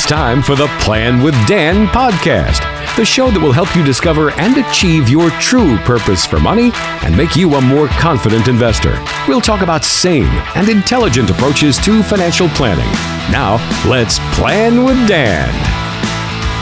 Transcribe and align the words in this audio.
It's 0.00 0.08
time 0.08 0.42
for 0.42 0.56
the 0.56 0.66
Plan 0.80 1.22
with 1.22 1.34
Dan 1.46 1.86
podcast, 1.88 2.64
the 2.96 3.04
show 3.04 3.30
that 3.30 3.38
will 3.38 3.52
help 3.52 3.76
you 3.76 3.84
discover 3.84 4.30
and 4.40 4.56
achieve 4.56 5.10
your 5.10 5.28
true 5.32 5.76
purpose 5.84 6.24
for 6.24 6.40
money 6.40 6.70
and 7.04 7.14
make 7.14 7.36
you 7.36 7.52
a 7.52 7.60
more 7.60 7.86
confident 8.00 8.48
investor. 8.48 8.96
We'll 9.28 9.42
talk 9.42 9.60
about 9.60 9.84
sane 9.84 10.32
and 10.56 10.70
intelligent 10.70 11.28
approaches 11.28 11.76
to 11.84 12.02
financial 12.02 12.48
planning. 12.56 12.88
Now, 13.30 13.60
let's 13.86 14.18
plan 14.40 14.86
with 14.86 14.96
Dan. 15.06 15.52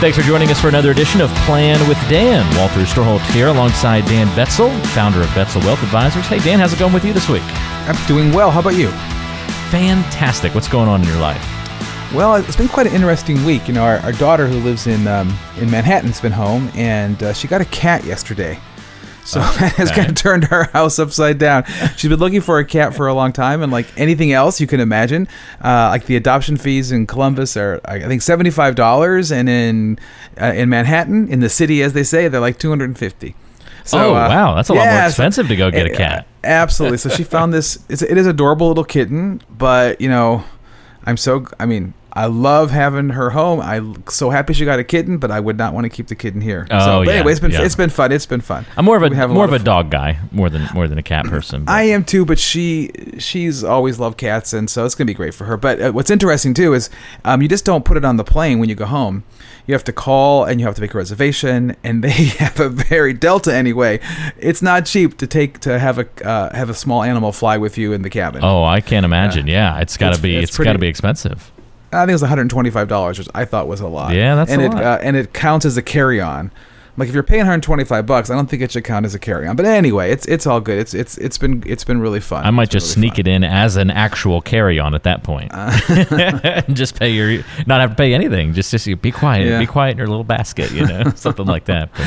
Thanks 0.01 0.17
for 0.17 0.23
joining 0.23 0.49
us 0.49 0.59
for 0.59 0.67
another 0.67 0.91
edition 0.91 1.21
of 1.21 1.29
Plan 1.47 1.79
with 1.87 1.97
Dan. 2.09 2.43
Walter 2.57 2.83
Storholt 2.83 3.21
here 3.31 3.47
alongside 3.47 4.03
Dan 4.03 4.27
Betzel, 4.35 4.69
founder 4.87 5.21
of 5.21 5.29
Betzel 5.29 5.63
Wealth 5.63 5.81
Advisors. 5.81 6.27
Hey, 6.27 6.39
Dan, 6.39 6.59
how's 6.59 6.73
it 6.73 6.79
going 6.79 6.93
with 6.93 7.05
you 7.05 7.13
this 7.13 7.29
week? 7.29 7.47
I'm 7.87 7.95
doing 8.05 8.33
well. 8.33 8.51
How 8.51 8.59
about 8.59 8.75
you? 8.75 8.89
Fantastic. 9.71 10.53
What's 10.53 10.67
going 10.67 10.89
on 10.89 11.01
in 11.01 11.07
your 11.07 11.21
life? 11.21 11.58
Well, 12.13 12.35
it's 12.35 12.55
been 12.55 12.67
quite 12.67 12.87
an 12.87 12.93
interesting 12.95 13.45
week. 13.45 13.67
You 13.67 13.75
know, 13.75 13.83
our, 13.83 13.97
our 13.99 14.11
daughter 14.13 14.47
who 14.47 14.59
lives 14.61 14.87
in 14.87 15.07
um, 15.07 15.31
in 15.59 15.69
Manhattan's 15.69 16.19
been 16.19 16.31
home, 16.31 16.71
and 16.73 17.21
uh, 17.21 17.33
she 17.33 17.47
got 17.47 17.61
a 17.61 17.65
cat 17.65 18.03
yesterday. 18.03 18.59
So 19.23 19.39
Oh, 19.43 19.57
that 19.59 19.73
has 19.73 19.91
kind 19.91 20.09
of 20.09 20.15
turned 20.15 20.47
our 20.51 20.63
house 20.73 20.97
upside 20.97 21.37
down. 21.37 21.65
She's 21.95 22.09
been 22.09 22.19
looking 22.19 22.41
for 22.41 22.57
a 22.57 22.65
cat 22.65 22.95
for 22.95 23.07
a 23.07 23.13
long 23.13 23.31
time, 23.31 23.61
and 23.61 23.71
like 23.71 23.85
anything 23.95 24.31
else 24.31 24.59
you 24.59 24.65
can 24.65 24.79
imagine, 24.79 25.27
uh, 25.63 25.89
like 25.91 26.07
the 26.07 26.15
adoption 26.15 26.57
fees 26.57 26.91
in 26.91 27.05
Columbus 27.05 27.55
are 27.55 27.79
I 27.85 27.99
think 28.07 28.23
seventy 28.23 28.49
five 28.49 28.73
dollars, 28.73 29.31
and 29.31 29.47
in 29.47 29.99
uh, 30.41 30.45
in 30.55 30.67
Manhattan, 30.67 31.27
in 31.27 31.41
the 31.41 31.49
city 31.49 31.83
as 31.83 31.93
they 31.93 32.03
say, 32.03 32.27
they're 32.27 32.41
like 32.41 32.57
two 32.57 32.69
hundred 32.69 32.85
and 32.85 32.97
fifty. 32.97 33.35
oh, 33.93 34.13
wow. 34.13 34.55
That's 34.55 34.69
a 34.69 34.73
lot 34.73 34.79
more 34.79 34.85
yeah, 34.85 35.03
so- 35.03 35.09
expensive 35.09 35.47
to 35.47 35.55
go 35.55 35.69
get 35.69 35.85
a 35.85 35.93
uh, 35.93 35.97
cat. 35.97 36.27
Absolutely. 36.43 36.97
So 36.97 37.09
she 37.09 37.23
found 37.23 37.53
this. 37.53 37.77
It's, 37.87 38.01
it 38.01 38.17
is 38.17 38.25
adorable 38.25 38.67
little 38.69 38.83
kitten, 38.83 39.43
but 39.55 40.01
you 40.01 40.09
know, 40.09 40.43
I'm 41.03 41.17
so. 41.17 41.45
I 41.59 41.67
mean, 41.67 41.93
I 42.11 42.25
love 42.25 42.71
having 42.71 43.09
her 43.09 43.29
home. 43.29 43.59
I'm 43.61 44.03
so 44.07 44.29
happy 44.29 44.53
she 44.53 44.65
got 44.65 44.79
a 44.79 44.83
kitten, 44.83 45.17
but 45.19 45.29
I 45.31 45.39
would 45.39 45.57
not 45.57 45.73
want 45.73 45.85
to 45.85 45.89
keep 45.89 46.07
the 46.07 46.15
kitten 46.15 46.41
here. 46.41 46.67
Oh, 46.71 46.79
so, 46.79 46.99
but 47.05 47.07
yeah, 47.11 47.13
anyway, 47.17 47.31
it's 47.31 47.39
been 47.39 47.51
yeah. 47.51 47.61
it's 47.63 47.75
been 47.75 47.89
fun. 47.91 48.11
It's 48.11 48.25
been 48.25 48.41
fun. 48.41 48.65
I'm 48.77 48.85
more 48.85 48.97
of 48.97 49.03
a 49.03 49.27
more 49.27 49.45
of 49.45 49.53
a 49.53 49.59
dog 49.59 49.89
guy 49.91 50.19
more 50.31 50.49
than 50.49 50.67
more 50.73 50.87
than 50.87 50.97
a 50.97 51.03
cat 51.03 51.25
person. 51.25 51.65
but- 51.65 51.71
I 51.71 51.83
am 51.83 52.03
too, 52.03 52.25
but 52.25 52.39
she 52.39 52.91
she's 53.19 53.63
always 53.63 53.99
loved 53.99 54.17
cats, 54.17 54.53
and 54.53 54.69
so 54.69 54.85
it's 54.85 54.95
gonna 54.95 55.05
be 55.07 55.13
great 55.13 55.33
for 55.33 55.45
her. 55.45 55.55
But 55.57 55.81
uh, 55.81 55.91
what's 55.91 56.09
interesting 56.09 56.53
too 56.53 56.73
is 56.73 56.89
um, 57.25 57.41
you 57.41 57.47
just 57.47 57.65
don't 57.65 57.85
put 57.85 57.95
it 57.97 58.03
on 58.05 58.17
the 58.17 58.23
plane 58.23 58.59
when 58.59 58.69
you 58.69 58.75
go 58.75 58.85
home. 58.85 59.23
You 59.67 59.73
have 59.75 59.83
to 59.83 59.93
call 59.93 60.45
and 60.45 60.59
you 60.59 60.65
have 60.65 60.73
to 60.75 60.81
make 60.81 60.95
a 60.95 60.97
reservation, 60.97 61.75
and 61.83 62.03
they 62.03 62.09
have 62.39 62.59
a 62.59 62.69
very 62.69 63.13
Delta 63.13 63.53
anyway. 63.53 63.99
It's 64.39 64.63
not 64.63 64.87
cheap 64.87 65.17
to 65.19 65.27
take 65.27 65.59
to 65.59 65.77
have 65.77 65.99
a 65.99 66.07
uh, 66.27 66.55
have 66.55 66.71
a 66.71 66.73
small 66.73 67.03
animal 67.03 67.31
fly 67.31 67.57
with 67.57 67.77
you 67.77 67.93
in 67.93 68.01
the 68.01 68.09
cabin. 68.09 68.43
oh, 68.43 68.63
I 68.63 68.81
can't 68.81 69.05
imagine. 69.05 69.45
yeah, 69.45 69.79
it's 69.79 69.95
got 69.95 70.07
to 70.07 70.11
It's- 70.13 70.21
be 70.23 70.35
it's 70.37 70.49
it's 70.49 70.57
got 70.57 70.73
to 70.73 70.79
be 70.79 70.87
expensive. 70.87 71.51
I 71.91 72.01
think 72.01 72.09
it 72.09 72.13
was 72.13 72.21
125 72.21 72.87
dollars, 72.87 73.17
which 73.19 73.27
I 73.33 73.45
thought 73.45 73.67
was 73.67 73.81
a 73.81 73.87
lot. 73.87 74.13
Yeah, 74.13 74.35
that's 74.35 74.51
and 74.51 74.61
a 74.61 74.65
it 74.65 74.69
lot. 74.69 74.83
Uh, 74.83 74.99
and 75.01 75.15
it 75.15 75.33
counts 75.33 75.65
as 75.65 75.77
a 75.77 75.81
carry-on. 75.81 76.51
Like 76.97 77.07
if 77.07 77.13
you're 77.13 77.23
paying 77.23 77.39
125 77.39 78.05
bucks, 78.05 78.29
I 78.29 78.35
don't 78.35 78.49
think 78.49 78.61
it 78.61 78.71
should 78.73 78.83
count 78.83 79.05
as 79.05 79.15
a 79.15 79.19
carry-on. 79.19 79.55
But 79.55 79.65
anyway, 79.65 80.11
it's 80.11 80.25
it's 80.25 80.45
all 80.45 80.59
good. 80.59 80.77
It's 80.79 80.93
it's 80.93 81.17
it's 81.17 81.37
been 81.37 81.63
it's 81.65 81.85
been 81.85 82.01
really 82.01 82.19
fun. 82.19 82.45
I 82.45 82.51
might 82.51 82.63
It's 82.63 82.73
just 82.73 82.97
really 82.97 83.07
sneak 83.07 83.13
fun. 83.13 83.19
it 83.21 83.27
in 83.27 83.43
as 83.45 83.77
an 83.77 83.89
actual 83.89 84.41
carry 84.41 84.79
on 84.79 84.93
at 84.93 85.03
that 85.03 85.23
point. 85.23 85.49
Uh. 85.53 85.71
and 86.67 86.75
just 86.75 86.99
pay 86.99 87.09
your 87.11 87.41
not 87.65 87.79
have 87.79 87.91
to 87.91 87.95
pay 87.95 88.13
anything. 88.13 88.53
Just 88.53 88.71
just 88.71 88.85
be 89.01 89.11
quiet. 89.11 89.47
Yeah. 89.47 89.59
Be 89.59 89.65
quiet 89.65 89.91
in 89.91 89.97
your 89.99 90.07
little 90.07 90.25
basket, 90.25 90.71
you 90.71 90.85
know, 90.85 91.03
something 91.15 91.45
like 91.45 91.65
that. 91.65 91.89
But, 91.93 92.05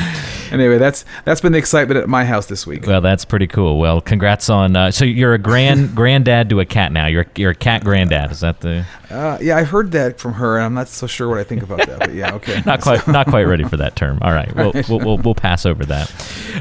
Anyway, 0.63 0.77
that's 0.79 1.05
that's 1.25 1.41
been 1.41 1.53
the 1.53 1.59
excitement 1.59 1.99
at 1.99 2.09
my 2.09 2.25
house 2.25 2.47
this 2.47 2.67
week. 2.67 2.87
well, 2.87 3.01
that's 3.01 3.25
pretty 3.25 3.47
cool. 3.47 3.79
Well, 3.79 4.01
congrats 4.01 4.51
on. 4.51 4.77
Uh, 4.77 4.91
so 4.91 5.05
you're 5.05 5.33
a 5.35 5.39
grand 5.39 5.95
granddad 5.95 6.51
to 6.51 6.61
a 6.61 6.67
cat 6.67 6.93
now. 6.93 7.07
You're 7.07 7.27
you're 7.37 7.53
a 7.53 7.55
cat 7.55 7.83
granddad. 7.85 8.31
Is 8.31 8.41
that 8.41 8.61
the 8.61 8.85
Uh, 9.11 9.39
yeah, 9.41 9.57
I 9.57 9.65
heard 9.65 9.93
that 9.93 10.19
from 10.19 10.35
her, 10.35 10.57
and 10.57 10.65
I'm 10.67 10.75
not 10.75 10.89
so 10.89 11.07
sure 11.07 11.29
what 11.29 11.39
I 11.39 11.45
think 11.45 11.63
about 11.63 11.87
that. 11.87 11.99
But 11.99 12.15
yeah, 12.15 12.35
okay. 12.35 12.63
not 12.67 12.81
quite 12.83 13.07
not 13.09 13.27
quite 13.29 13.45
ready 13.45 13.65
for 13.65 13.77
that 13.79 13.97
term? 13.97 14.19
All 14.21 14.33
right, 14.33 14.55
we'll 14.55 14.73
we'll, 14.89 14.99
we'll, 14.99 15.19
we'll 15.19 15.35
pass 15.35 15.65
over 15.65 15.85
that. 15.87 16.11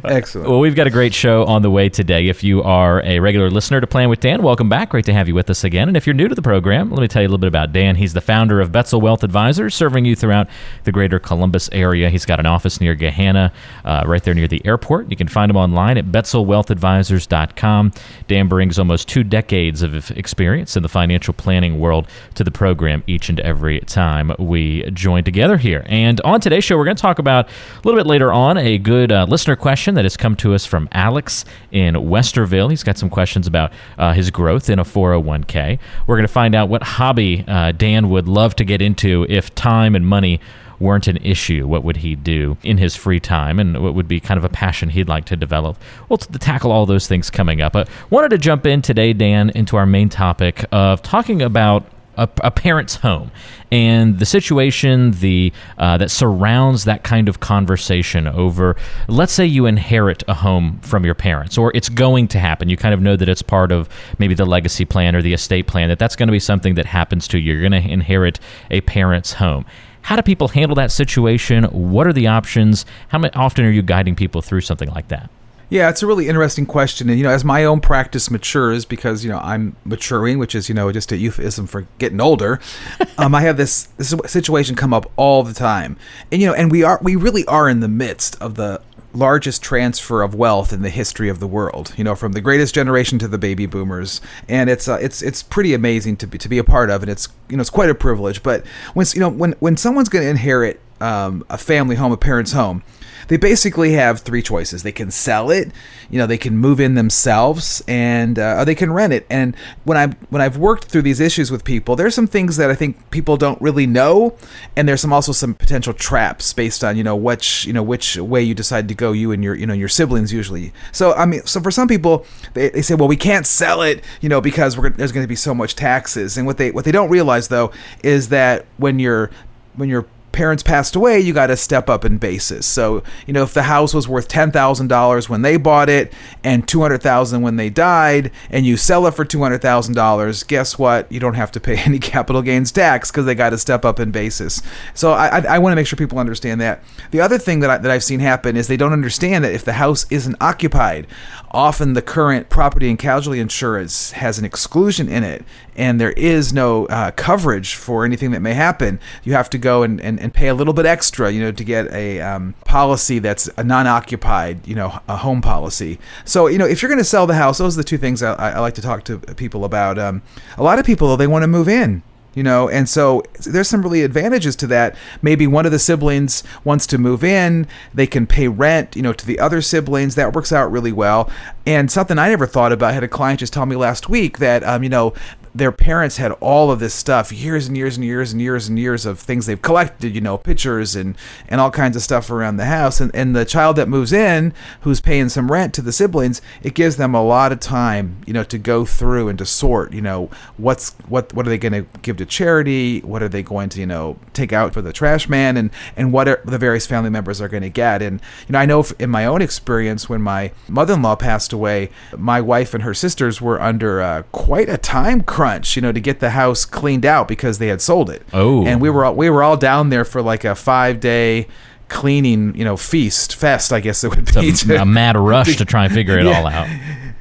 Excellent. 0.05 0.49
Well, 0.49 0.59
we've 0.59 0.75
got 0.75 0.87
a 0.87 0.91
great 0.91 1.13
show 1.13 1.43
on 1.45 1.61
the 1.61 1.69
way 1.71 1.89
today. 1.89 2.27
If 2.29 2.43
you 2.43 2.63
are 2.63 3.03
a 3.03 3.19
regular 3.19 3.49
listener 3.49 3.81
to 3.81 3.87
Plan 3.87 4.09
with 4.09 4.21
Dan, 4.21 4.41
welcome 4.41 4.69
back. 4.69 4.89
Great 4.89 5.05
to 5.05 5.13
have 5.13 5.27
you 5.27 5.35
with 5.35 5.49
us 5.49 5.63
again. 5.63 5.87
And 5.89 5.97
if 5.97 6.07
you're 6.07 6.13
new 6.13 6.27
to 6.29 6.35
the 6.35 6.41
program, 6.41 6.91
let 6.91 7.01
me 7.01 7.07
tell 7.07 7.21
you 7.21 7.27
a 7.27 7.29
little 7.29 7.39
bit 7.39 7.47
about 7.47 7.73
Dan. 7.73 7.95
He's 7.95 8.13
the 8.13 8.21
founder 8.21 8.61
of 8.61 8.71
Betzel 8.71 9.01
Wealth 9.01 9.23
Advisors, 9.23 9.75
serving 9.75 10.05
you 10.05 10.15
throughout 10.15 10.47
the 10.85 10.91
greater 10.91 11.19
Columbus 11.19 11.69
area. 11.73 12.09
He's 12.09 12.25
got 12.25 12.39
an 12.39 12.45
office 12.45 12.79
near 12.79 12.95
Gahanna, 12.95 13.51
uh, 13.85 14.03
right 14.05 14.23
there 14.23 14.33
near 14.33 14.47
the 14.47 14.65
airport. 14.65 15.09
You 15.09 15.17
can 15.17 15.27
find 15.27 15.49
him 15.49 15.57
online 15.57 15.97
at 15.97 16.05
betzelwealthadvisors.com. 16.05 17.91
Dan 18.27 18.47
brings 18.47 18.79
almost 18.79 19.07
two 19.07 19.23
decades 19.23 19.81
of 19.81 20.11
experience 20.11 20.75
in 20.75 20.83
the 20.83 20.89
financial 20.89 21.33
planning 21.33 21.79
world 21.79 22.07
to 22.35 22.43
the 22.43 22.51
program 22.51 23.03
each 23.07 23.29
and 23.29 23.39
every 23.39 23.79
time 23.81 24.31
we 24.39 24.89
join 24.91 25.23
together 25.23 25.57
here. 25.57 25.83
And 25.87 26.19
on 26.21 26.41
today's 26.41 26.63
show, 26.63 26.77
we're 26.77 26.85
going 26.85 26.97
to 26.97 27.01
talk 27.01 27.19
about 27.19 27.47
a 27.47 27.51
little 27.83 27.99
bit 27.99 28.07
later 28.07 28.31
on 28.31 28.57
a 28.57 28.77
good 28.77 29.11
uh, 29.11 29.25
listener 29.25 29.55
question 29.55 29.95
that 29.95 30.05
has 30.05 30.17
come 30.17 30.35
to 30.37 30.53
us 30.53 30.65
from 30.65 30.87
Alex 30.91 31.45
in 31.71 31.95
Westerville. 31.95 32.69
He's 32.69 32.83
got 32.83 32.97
some 32.97 33.09
questions 33.09 33.47
about 33.47 33.71
uh, 33.97 34.13
his 34.13 34.31
growth 34.31 34.69
in 34.69 34.79
a 34.79 34.83
401k. 34.83 35.79
We're 36.07 36.15
going 36.15 36.27
to 36.27 36.33
find 36.33 36.55
out 36.55 36.69
what 36.69 36.83
hobby 36.83 37.43
uh, 37.47 37.71
Dan 37.71 38.09
would 38.09 38.27
love 38.27 38.55
to 38.57 38.65
get 38.65 38.81
into 38.81 39.25
if 39.29 39.53
time 39.55 39.95
and 39.95 40.05
money 40.05 40.39
weren't 40.81 41.07
an 41.07 41.17
issue, 41.17 41.67
what 41.67 41.83
would 41.83 41.97
he 41.97 42.15
do 42.15 42.57
in 42.63 42.77
his 42.77 42.95
free 42.95 43.19
time 43.19 43.59
and 43.59 43.81
what 43.81 43.93
would 43.93 44.07
be 44.07 44.19
kind 44.19 44.37
of 44.37 44.43
a 44.43 44.49
passion 44.49 44.89
he'd 44.89 45.07
like 45.07 45.25
to 45.25 45.35
develop? 45.35 45.77
We'll 46.09 46.17
t- 46.17 46.37
tackle 46.39 46.71
all 46.71 46.85
those 46.85 47.07
things 47.07 47.29
coming 47.29 47.61
up. 47.61 47.73
But 47.73 47.89
wanted 48.09 48.29
to 48.29 48.37
jump 48.37 48.65
in 48.65 48.81
today, 48.81 49.13
Dan, 49.13 49.51
into 49.51 49.77
our 49.77 49.85
main 49.85 50.09
topic 50.09 50.65
of 50.71 51.01
talking 51.01 51.41
about 51.41 51.85
a, 52.17 52.29
a 52.43 52.51
parent's 52.51 52.95
home 52.95 53.31
and 53.71 54.19
the 54.19 54.25
situation 54.25 55.11
the 55.11 55.53
uh, 55.77 55.97
that 55.97 56.11
surrounds 56.11 56.83
that 56.83 57.03
kind 57.03 57.29
of 57.29 57.39
conversation 57.39 58.27
over 58.27 58.75
let's 59.07 59.31
say 59.31 59.45
you 59.45 59.65
inherit 59.65 60.23
a 60.27 60.33
home 60.33 60.79
from 60.81 61.05
your 61.05 61.15
parents 61.15 61.57
or 61.57 61.71
it's 61.73 61.89
going 61.89 62.27
to 62.27 62.37
happen 62.37 62.67
you 62.69 62.75
kind 62.75 62.93
of 62.93 63.01
know 63.01 63.15
that 63.15 63.29
it's 63.29 63.41
part 63.41 63.71
of 63.71 63.87
maybe 64.19 64.33
the 64.33 64.45
legacy 64.45 64.83
plan 64.83 65.15
or 65.15 65.21
the 65.21 65.33
estate 65.33 65.67
plan 65.67 65.87
that 65.87 65.99
that's 65.99 66.15
going 66.15 66.27
to 66.27 66.33
be 66.33 66.39
something 66.39 66.75
that 66.75 66.85
happens 66.85 67.27
to 67.27 67.39
you 67.39 67.53
you're 67.53 67.69
going 67.69 67.83
to 67.83 67.89
inherit 67.89 68.39
a 68.69 68.81
parent's 68.81 69.33
home 69.33 69.65
how 70.01 70.15
do 70.15 70.21
people 70.21 70.49
handle 70.49 70.75
that 70.75 70.91
situation? 70.91 71.63
What 71.65 72.07
are 72.07 72.13
the 72.13 72.27
options? 72.27 72.85
How 73.09 73.21
often 73.33 73.65
are 73.65 73.71
you 73.71 73.81
guiding 73.81 74.15
people 74.15 74.41
through 74.41 74.61
something 74.61 74.89
like 74.89 75.07
that? 75.09 75.29
Yeah, 75.71 75.89
it's 75.89 76.03
a 76.03 76.07
really 76.07 76.27
interesting 76.27 76.65
question, 76.65 77.09
and 77.09 77.17
you 77.17 77.23
know, 77.23 77.29
as 77.29 77.45
my 77.45 77.63
own 77.63 77.79
practice 77.79 78.29
matures, 78.29 78.83
because 78.83 79.23
you 79.23 79.31
know 79.31 79.37
I'm 79.37 79.77
maturing, 79.85 80.37
which 80.37 80.53
is 80.53 80.67
you 80.67 80.75
know 80.75 80.91
just 80.91 81.13
a 81.13 81.17
euphemism 81.17 81.65
for 81.65 81.87
getting 81.97 82.19
older. 82.19 82.59
um, 83.17 83.33
I 83.33 83.39
have 83.43 83.55
this 83.55 83.83
this 83.95 84.13
situation 84.25 84.75
come 84.75 84.93
up 84.93 85.09
all 85.15 85.43
the 85.43 85.53
time, 85.53 85.95
and 86.29 86.41
you 86.41 86.47
know, 86.47 86.53
and 86.53 86.69
we 86.69 86.83
are 86.83 86.99
we 87.01 87.15
really 87.15 87.45
are 87.45 87.69
in 87.69 87.79
the 87.79 87.87
midst 87.87 88.35
of 88.41 88.55
the 88.55 88.81
largest 89.13 89.61
transfer 89.61 90.21
of 90.21 90.33
wealth 90.35 90.71
in 90.71 90.81
the 90.81 90.89
history 90.89 91.29
of 91.29 91.39
the 91.39 91.47
world. 91.47 91.93
You 91.97 92.03
know, 92.03 92.15
from 92.15 92.31
the 92.31 92.41
greatest 92.41 92.73
generation 92.73 93.19
to 93.19 93.27
the 93.27 93.37
baby 93.37 93.65
boomers, 93.65 94.21
and 94.47 94.69
it's 94.69 94.87
uh, 94.87 94.97
it's 95.01 95.21
it's 95.21 95.43
pretty 95.43 95.73
amazing 95.73 96.17
to 96.17 96.27
be 96.27 96.37
to 96.37 96.49
be 96.49 96.57
a 96.57 96.63
part 96.63 96.89
of, 96.89 97.01
and 97.03 97.11
it's 97.11 97.27
you 97.49 97.57
know 97.57 97.61
it's 97.61 97.69
quite 97.69 97.89
a 97.89 97.95
privilege. 97.95 98.43
But 98.43 98.65
when 98.93 99.05
you 99.13 99.19
know 99.19 99.29
when 99.29 99.53
when 99.59 99.77
someone's 99.77 100.09
going 100.09 100.23
to 100.23 100.29
inherit 100.29 100.79
um, 101.01 101.43
a 101.49 101.57
family 101.57 101.95
home, 101.95 102.11
a 102.11 102.17
parent's 102.17 102.51
home 102.51 102.83
they 103.31 103.37
basically 103.37 103.93
have 103.93 104.19
three 104.19 104.41
choices. 104.41 104.83
They 104.83 104.91
can 104.91 105.09
sell 105.09 105.51
it, 105.51 105.71
you 106.09 106.17
know, 106.17 106.27
they 106.27 106.37
can 106.37 106.57
move 106.57 106.81
in 106.81 106.95
themselves, 106.95 107.81
and 107.87 108.37
uh, 108.37 108.57
or 108.59 108.65
they 108.65 108.75
can 108.75 108.91
rent 108.91 109.13
it. 109.13 109.25
And 109.29 109.55
when 109.85 109.97
I 109.97 110.07
when 110.29 110.41
I've 110.41 110.57
worked 110.57 110.85
through 110.85 111.03
these 111.03 111.21
issues 111.21 111.49
with 111.49 111.63
people, 111.63 111.95
there's 111.95 112.13
some 112.13 112.27
things 112.27 112.57
that 112.57 112.69
I 112.69 112.75
think 112.75 113.09
people 113.09 113.37
don't 113.37 113.61
really 113.61 113.87
know, 113.87 114.35
and 114.75 114.85
there's 114.85 114.99
some 114.99 115.13
also 115.13 115.31
some 115.31 115.53
potential 115.53 115.93
traps 115.93 116.51
based 116.51 116.83
on 116.83 116.97
you 116.97 117.05
know 117.05 117.15
which 117.15 117.65
you 117.65 117.71
know 117.71 117.83
which 117.83 118.17
way 118.17 118.43
you 118.43 118.53
decide 118.53 118.89
to 118.89 118.95
go. 118.95 119.13
You 119.13 119.31
and 119.31 119.41
your 119.41 119.55
you 119.55 119.65
know 119.65 119.73
your 119.73 119.87
siblings 119.87 120.33
usually. 120.33 120.73
So 120.91 121.13
I 121.13 121.25
mean, 121.25 121.45
so 121.45 121.61
for 121.61 121.71
some 121.71 121.87
people, 121.87 122.25
they, 122.53 122.69
they 122.69 122.81
say, 122.81 122.95
well, 122.95 123.07
we 123.07 123.15
can't 123.15 123.47
sell 123.47 123.81
it, 123.81 124.03
you 124.19 124.27
know, 124.27 124.41
because 124.41 124.77
we're, 124.77 124.89
there's 124.89 125.13
going 125.13 125.23
to 125.23 125.29
be 125.29 125.37
so 125.37 125.53
much 125.53 125.75
taxes. 125.77 126.37
And 126.37 126.45
what 126.45 126.57
they 126.57 126.71
what 126.71 126.85
they 126.85 126.91
don't 126.91 127.09
realize 127.09 127.47
though 127.47 127.71
is 128.03 128.27
that 128.27 128.65
when 128.75 128.99
you're 128.99 129.31
when 129.75 129.87
you're 129.87 130.05
parents 130.31 130.63
passed 130.63 130.95
away, 130.95 131.19
you 131.19 131.33
got 131.33 131.47
to 131.47 131.57
step 131.57 131.89
up 131.89 132.05
in 132.05 132.17
basis. 132.17 132.65
So, 132.65 133.03
you 133.27 133.33
know, 133.33 133.43
if 133.43 133.53
the 133.53 133.63
house 133.63 133.93
was 133.93 134.07
worth 134.07 134.27
$10,000 134.27 135.29
when 135.29 135.41
they 135.41 135.57
bought 135.57 135.89
it 135.89 136.13
and 136.43 136.67
200,000 136.67 137.41
when 137.41 137.55
they 137.55 137.69
died 137.69 138.31
and 138.49 138.65
you 138.65 138.77
sell 138.77 139.05
it 139.07 139.13
for 139.13 139.25
$200,000, 139.25 140.47
guess 140.47 140.79
what? 140.79 141.11
You 141.11 141.19
don't 141.19 141.33
have 141.33 141.51
to 141.51 141.59
pay 141.59 141.77
any 141.85 141.99
capital 141.99 142.41
gains 142.41 142.71
tax 142.71 143.11
because 143.11 143.25
they 143.25 143.35
got 143.35 143.51
to 143.51 143.57
step 143.57 143.85
up 143.85 143.99
in 143.99 144.11
basis. 144.11 144.61
So 144.93 145.11
I, 145.11 145.39
I, 145.39 145.55
I 145.55 145.59
want 145.59 145.73
to 145.73 145.75
make 145.75 145.87
sure 145.87 145.97
people 145.97 146.19
understand 146.19 146.61
that. 146.61 146.83
The 147.11 147.21
other 147.21 147.37
thing 147.37 147.59
that, 147.61 147.69
I, 147.69 147.77
that 147.77 147.91
I've 147.91 148.03
seen 148.03 148.19
happen 148.19 148.55
is 148.55 148.67
they 148.67 148.77
don't 148.77 148.93
understand 148.93 149.43
that 149.43 149.53
if 149.53 149.65
the 149.65 149.73
house 149.73 150.05
isn't 150.09 150.37
occupied, 150.39 151.07
often 151.51 151.93
the 151.93 152.01
current 152.01 152.49
property 152.49 152.89
and 152.89 152.97
casualty 152.97 153.39
insurance 153.39 154.11
has 154.11 154.39
an 154.39 154.45
exclusion 154.45 155.09
in 155.09 155.23
it 155.23 155.43
and 155.75 155.99
there 155.99 156.11
is 156.13 156.53
no 156.53 156.85
uh, 156.87 157.11
coverage 157.11 157.75
for 157.75 158.05
anything 158.05 158.31
that 158.31 158.41
may 158.41 158.53
happen. 158.53 158.99
You 159.23 159.33
have 159.33 159.49
to 159.51 159.57
go 159.57 159.83
and, 159.83 160.01
and, 160.01 160.19
and 160.19 160.33
pay 160.33 160.47
a 160.47 160.53
little 160.53 160.73
bit 160.73 160.85
extra, 160.85 161.31
you 161.31 161.41
know, 161.41 161.51
to 161.51 161.63
get 161.63 161.91
a 161.91 162.19
um, 162.21 162.53
policy 162.65 163.19
that's 163.19 163.49
a 163.57 163.63
non-occupied, 163.63 164.67
you 164.67 164.75
know, 164.75 164.99
a 165.07 165.17
home 165.17 165.41
policy. 165.41 165.99
So, 166.25 166.47
you 166.47 166.57
know, 166.57 166.67
if 166.67 166.81
you're 166.81 166.89
going 166.89 166.99
to 166.99 167.05
sell 167.05 167.25
the 167.25 167.35
house, 167.35 167.57
those 167.57 167.77
are 167.77 167.81
the 167.81 167.83
two 167.83 167.97
things 167.97 168.21
I, 168.21 168.33
I 168.33 168.59
like 168.59 168.75
to 168.75 168.81
talk 168.81 169.03
to 169.05 169.17
people 169.19 169.65
about. 169.65 169.97
Um, 169.97 170.21
a 170.57 170.63
lot 170.63 170.79
of 170.79 170.85
people, 170.85 171.15
they 171.17 171.27
want 171.27 171.43
to 171.43 171.47
move 171.47 171.67
in. 171.67 172.03
You 172.33 172.43
know 172.43 172.69
and 172.69 172.87
so 172.87 173.23
there's 173.45 173.69
some 173.69 173.81
really 173.81 174.03
advantages 174.03 174.55
to 174.57 174.67
that. 174.67 174.95
Maybe 175.21 175.47
one 175.47 175.65
of 175.65 175.71
the 175.71 175.79
siblings 175.79 176.43
wants 176.63 176.87
to 176.87 176.97
move 176.97 177.23
in 177.23 177.67
they 177.93 178.07
can 178.07 178.27
pay 178.27 178.47
rent 178.47 178.95
you 178.95 179.01
know 179.01 179.13
to 179.13 179.25
the 179.25 179.39
other 179.39 179.61
siblings. 179.61 180.15
That 180.15 180.33
works 180.33 180.51
out 180.51 180.71
really 180.71 180.91
well. 180.91 181.29
And 181.65 181.91
something 181.91 182.17
i 182.17 182.29
never 182.29 182.47
thought 182.47 182.71
about 182.71 182.91
I 182.91 182.93
had 182.93 183.03
a 183.03 183.07
client 183.07 183.39
just 183.39 183.53
tell 183.53 183.65
me 183.65 183.75
last 183.75 184.09
week 184.09 184.39
that 184.39 184.63
um, 184.63 184.83
you 184.83 184.89
know 184.89 185.13
their 185.53 185.71
parents 185.71 186.17
had 186.17 186.31
all 186.33 186.71
of 186.71 186.79
this 186.79 186.93
stuff 186.93 187.31
years 187.31 187.67
and 187.67 187.75
years 187.75 187.97
and 187.97 188.05
years 188.05 188.31
and 188.31 188.41
years 188.41 188.69
and 188.69 188.79
years 188.79 189.05
of 189.05 189.19
things 189.19 189.45
they've 189.45 189.61
collected 189.61 190.15
you 190.15 190.21
know 190.21 190.37
pictures 190.37 190.95
and 190.95 191.17
and 191.47 191.59
all 191.59 191.71
kinds 191.71 191.95
of 191.95 192.01
stuff 192.01 192.29
around 192.29 192.57
the 192.57 192.65
house. 192.65 193.01
And, 193.01 193.13
and 193.13 193.35
the 193.35 193.45
child 193.45 193.75
that 193.75 193.89
moves 193.89 194.13
in 194.13 194.53
who's 194.81 195.01
paying 195.01 195.29
some 195.29 195.51
rent 195.51 195.73
to 195.75 195.81
the 195.81 195.91
siblings 195.91 196.41
it 196.63 196.73
gives 196.73 196.97
them 196.97 197.13
a 197.13 197.23
lot 197.23 197.51
of 197.51 197.59
time 197.59 198.21
you 198.25 198.33
know 198.33 198.43
to 198.45 198.57
go 198.57 198.85
through 198.85 199.27
and 199.27 199.37
to 199.39 199.45
sort 199.45 199.93
you 199.93 200.01
know 200.01 200.29
what's 200.57 200.91
what 201.07 201.33
what 201.33 201.45
are 201.45 201.49
they 201.49 201.57
going 201.57 201.73
to 201.73 201.99
give 202.01 202.17
to 202.17 202.25
charity? 202.25 202.99
What 203.01 203.21
are 203.21 203.29
they 203.29 203.43
going 203.43 203.69
to 203.69 203.79
you 203.79 203.87
know 203.87 204.17
take 204.33 204.53
out 204.53 204.73
for 204.73 204.81
the 204.81 204.93
trash 204.93 205.27
man? 205.27 205.57
And 205.57 205.69
and 205.97 206.13
what 206.13 206.27
are 206.27 206.41
the 206.45 206.57
various 206.57 206.87
family 206.87 207.09
members 207.09 207.41
are 207.41 207.49
going 207.49 207.63
to 207.63 207.69
get? 207.69 208.01
And 208.01 208.21
you 208.47 208.53
know 208.53 208.59
i 208.59 208.65
know 208.65 208.85
in 208.99 209.09
my 209.09 209.25
own 209.25 209.41
experience 209.41 210.07
when 210.07 210.21
my 210.21 210.51
mother-in-law 210.67 211.15
passed 211.15 211.53
away 211.53 211.89
my 212.17 212.39
wife 212.39 212.73
and 212.73 212.83
her 212.83 212.93
sisters 212.93 213.41
were 213.41 213.61
under 213.61 214.01
uh, 214.01 214.23
quite 214.31 214.69
a 214.69 214.77
time 214.77 215.21
crunch 215.21 215.40
crunch, 215.41 215.75
you 215.75 215.81
know, 215.81 215.91
to 215.91 215.99
get 215.99 216.19
the 216.19 216.29
house 216.29 216.65
cleaned 216.65 217.03
out 217.03 217.27
because 217.27 217.57
they 217.57 217.67
had 217.67 217.81
sold 217.81 218.11
it. 218.11 218.21
Oh, 218.31 218.63
and 218.65 218.79
we 218.79 218.91
were 218.91 219.05
all, 219.05 219.15
we 219.15 219.27
were 219.27 219.41
all 219.41 219.57
down 219.57 219.89
there 219.89 220.05
for 220.05 220.21
like 220.21 220.43
a 220.43 220.53
five 220.53 220.99
day 220.99 221.47
cleaning, 221.87 222.55
you 222.55 222.63
know, 222.63 222.77
feast 222.77 223.35
fest. 223.35 223.73
I 223.73 223.79
guess 223.79 224.03
it 224.03 224.09
would 224.09 224.25
be 224.25 224.51
a, 224.73 224.81
a 224.81 224.85
mad 224.85 225.17
rush 225.17 225.57
to 225.57 225.65
try 225.65 225.85
and 225.85 225.93
figure 225.93 226.19
it 226.19 226.25
yeah. 226.27 226.39
all 226.39 226.45
out. 226.47 226.67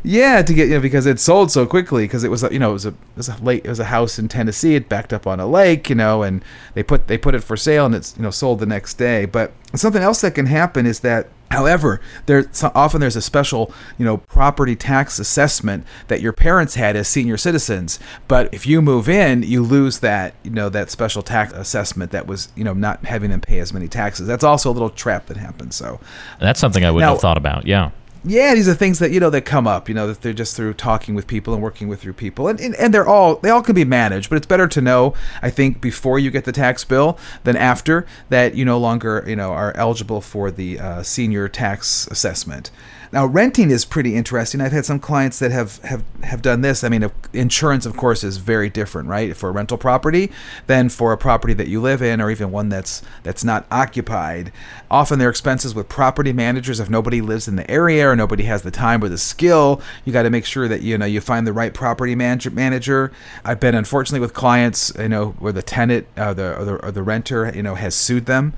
Yeah, 0.02 0.42
to 0.42 0.54
get 0.54 0.68
you 0.68 0.74
know 0.74 0.80
because 0.80 1.06
it 1.06 1.20
sold 1.20 1.50
so 1.50 1.66
quickly 1.66 2.04
because 2.04 2.24
it 2.24 2.30
was 2.30 2.42
you 2.44 2.58
know 2.58 2.70
it 2.70 2.74
was 2.74 2.86
a 2.86 2.90
it 2.90 3.16
was 3.16 3.28
a 3.28 3.36
late 3.42 3.64
it 3.64 3.68
was 3.68 3.80
a 3.80 3.84
house 3.84 4.18
in 4.18 4.28
Tennessee. 4.28 4.74
It 4.74 4.88
backed 4.88 5.12
up 5.12 5.26
on 5.26 5.40
a 5.40 5.46
lake, 5.46 5.88
you 5.88 5.94
know, 5.94 6.22
and 6.22 6.44
they 6.74 6.82
put 6.82 7.06
they 7.06 7.18
put 7.18 7.34
it 7.34 7.44
for 7.44 7.56
sale 7.56 7.86
and 7.86 7.94
it's 7.94 8.16
you 8.16 8.22
know 8.22 8.30
sold 8.30 8.60
the 8.60 8.66
next 8.66 8.94
day. 8.94 9.26
But 9.26 9.52
something 9.74 10.02
else 10.02 10.20
that 10.22 10.34
can 10.34 10.46
happen 10.46 10.86
is 10.86 11.00
that 11.00 11.28
However, 11.50 12.00
there 12.26 12.48
often 12.76 13.00
there's 13.00 13.16
a 13.16 13.20
special, 13.20 13.72
you 13.98 14.04
know, 14.04 14.18
property 14.18 14.76
tax 14.76 15.18
assessment 15.18 15.84
that 16.06 16.20
your 16.20 16.32
parents 16.32 16.76
had 16.76 16.94
as 16.94 17.08
senior 17.08 17.36
citizens. 17.36 17.98
But 18.28 18.54
if 18.54 18.68
you 18.68 18.80
move 18.80 19.08
in, 19.08 19.42
you 19.42 19.60
lose 19.64 19.98
that, 19.98 20.34
you 20.44 20.52
know, 20.52 20.68
that 20.68 20.92
special 20.92 21.22
tax 21.22 21.52
assessment 21.52 22.12
that 22.12 22.28
was, 22.28 22.52
you 22.54 22.62
know, 22.62 22.72
not 22.72 23.04
having 23.04 23.30
them 23.30 23.40
pay 23.40 23.58
as 23.58 23.72
many 23.72 23.88
taxes. 23.88 24.28
That's 24.28 24.44
also 24.44 24.70
a 24.70 24.74
little 24.74 24.90
trap 24.90 25.26
that 25.26 25.38
happens. 25.38 25.74
So 25.74 25.98
that's 26.38 26.60
something 26.60 26.84
I 26.84 26.92
wouldn't 26.92 27.08
now, 27.08 27.14
have 27.14 27.20
thought 27.20 27.38
about. 27.38 27.66
Yeah 27.66 27.90
yeah, 28.24 28.54
these 28.54 28.68
are 28.68 28.74
things 28.74 28.98
that 28.98 29.10
you 29.12 29.20
know 29.20 29.30
that 29.30 29.42
come 29.42 29.66
up. 29.66 29.88
You 29.88 29.94
know 29.94 30.06
that 30.06 30.20
they're 30.20 30.32
just 30.32 30.56
through 30.56 30.74
talking 30.74 31.14
with 31.14 31.26
people 31.26 31.54
and 31.54 31.62
working 31.62 31.88
with 31.88 32.00
through 32.00 32.12
people, 32.14 32.48
and, 32.48 32.60
and 32.60 32.74
and 32.76 32.92
they're 32.92 33.06
all 33.06 33.36
they 33.36 33.50
all 33.50 33.62
can 33.62 33.74
be 33.74 33.84
managed. 33.84 34.28
But 34.28 34.36
it's 34.36 34.46
better 34.46 34.68
to 34.68 34.80
know, 34.80 35.14
I 35.42 35.50
think, 35.50 35.80
before 35.80 36.18
you 36.18 36.30
get 36.30 36.44
the 36.44 36.52
tax 36.52 36.84
bill 36.84 37.18
than 37.44 37.56
after 37.56 38.06
that 38.28 38.54
you 38.54 38.64
no 38.64 38.78
longer 38.78 39.24
you 39.26 39.36
know 39.36 39.52
are 39.52 39.74
eligible 39.76 40.20
for 40.20 40.50
the 40.50 40.78
uh, 40.78 41.02
senior 41.02 41.48
tax 41.48 42.06
assessment. 42.08 42.70
Now, 43.12 43.26
renting 43.26 43.72
is 43.72 43.84
pretty 43.84 44.14
interesting. 44.14 44.60
I've 44.60 44.70
had 44.70 44.84
some 44.84 45.00
clients 45.00 45.40
that 45.40 45.50
have, 45.50 45.78
have, 45.78 46.04
have 46.22 46.42
done 46.42 46.60
this. 46.60 46.84
I 46.84 46.88
mean, 46.88 47.10
insurance, 47.32 47.84
of 47.84 47.96
course, 47.96 48.22
is 48.22 48.36
very 48.36 48.70
different, 48.70 49.08
right, 49.08 49.36
for 49.36 49.48
a 49.48 49.52
rental 49.52 49.76
property 49.76 50.30
than 50.68 50.88
for 50.88 51.12
a 51.12 51.18
property 51.18 51.52
that 51.54 51.66
you 51.66 51.80
live 51.80 52.02
in 52.02 52.20
or 52.20 52.30
even 52.30 52.52
one 52.52 52.68
that's 52.68 53.02
that's 53.24 53.42
not 53.42 53.66
occupied. 53.68 54.52
Often, 54.92 55.18
there 55.18 55.26
are 55.26 55.30
expenses 55.30 55.74
with 55.74 55.88
property 55.88 56.32
managers 56.32 56.78
if 56.78 56.88
nobody 56.88 57.20
lives 57.20 57.48
in 57.48 57.56
the 57.56 57.68
area 57.68 58.08
or 58.08 58.14
nobody 58.14 58.44
has 58.44 58.62
the 58.62 58.70
time 58.70 59.02
or 59.02 59.08
the 59.08 59.18
skill. 59.18 59.82
You 60.04 60.12
got 60.12 60.22
to 60.22 60.30
make 60.30 60.44
sure 60.44 60.68
that 60.68 60.82
you 60.82 60.96
know 60.96 61.06
you 61.06 61.20
find 61.20 61.46
the 61.46 61.52
right 61.52 61.74
property 61.74 62.14
manager. 62.14 62.50
Manager. 62.50 63.10
I've 63.44 63.58
been 63.58 63.74
unfortunately 63.74 64.20
with 64.20 64.34
clients, 64.34 64.92
you 64.96 65.08
know, 65.08 65.30
where 65.40 65.52
the 65.52 65.62
tenant 65.62 66.06
uh, 66.16 66.32
the, 66.32 66.56
or 66.56 66.64
the 66.64 66.76
or 66.76 66.90
the 66.92 67.02
renter, 67.02 67.50
you 67.54 67.62
know, 67.62 67.74
has 67.74 67.96
sued 67.96 68.26
them 68.26 68.54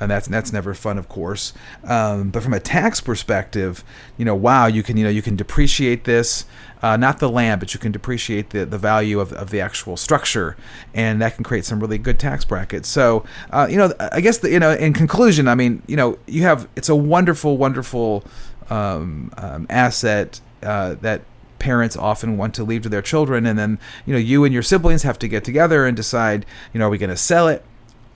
and 0.00 0.10
that's 0.10 0.28
that's 0.28 0.52
never 0.52 0.74
fun, 0.74 0.98
of 0.98 1.08
course. 1.08 1.52
Um, 1.84 2.30
but 2.30 2.42
from 2.42 2.54
a 2.54 2.60
tax 2.60 3.00
perspective, 3.00 3.84
you 4.16 4.24
know, 4.24 4.34
wow, 4.34 4.66
you 4.66 4.82
can 4.82 4.96
you 4.96 5.04
know 5.04 5.10
you 5.10 5.22
can 5.22 5.36
depreciate 5.36 6.04
this, 6.04 6.46
uh, 6.82 6.96
not 6.96 7.18
the 7.18 7.28
land, 7.30 7.60
but 7.60 7.72
you 7.72 7.80
can 7.80 7.92
depreciate 7.92 8.50
the 8.50 8.66
the 8.66 8.78
value 8.78 9.20
of, 9.20 9.32
of 9.32 9.50
the 9.50 9.60
actual 9.60 9.96
structure, 9.96 10.56
and 10.92 11.20
that 11.22 11.34
can 11.34 11.44
create 11.44 11.64
some 11.64 11.80
really 11.80 11.98
good 11.98 12.18
tax 12.18 12.44
brackets. 12.44 12.88
So, 12.88 13.24
uh, 13.50 13.66
you 13.70 13.76
know, 13.76 13.92
I 14.00 14.20
guess 14.20 14.38
the, 14.38 14.50
you 14.50 14.58
know, 14.58 14.72
in 14.72 14.92
conclusion, 14.92 15.48
I 15.48 15.54
mean, 15.54 15.82
you 15.86 15.96
know, 15.96 16.18
you 16.26 16.42
have 16.42 16.68
it's 16.76 16.88
a 16.88 16.96
wonderful, 16.96 17.56
wonderful 17.56 18.24
um, 18.70 19.32
um, 19.36 19.66
asset 19.70 20.40
uh, 20.62 20.94
that 21.00 21.22
parents 21.58 21.96
often 21.96 22.36
want 22.36 22.54
to 22.54 22.64
leave 22.64 22.82
to 22.82 22.90
their 22.90 23.00
children 23.00 23.46
and 23.46 23.58
then 23.58 23.78
you 24.04 24.12
know 24.12 24.18
you 24.18 24.44
and 24.44 24.52
your 24.52 24.62
siblings 24.62 25.02
have 25.02 25.18
to 25.18 25.26
get 25.26 25.42
together 25.44 25.86
and 25.86 25.96
decide 25.96 26.44
you 26.74 26.78
know 26.78 26.88
are 26.88 26.90
we 26.90 26.98
going 26.98 27.08
to 27.08 27.16
sell 27.16 27.48
it 27.48 27.64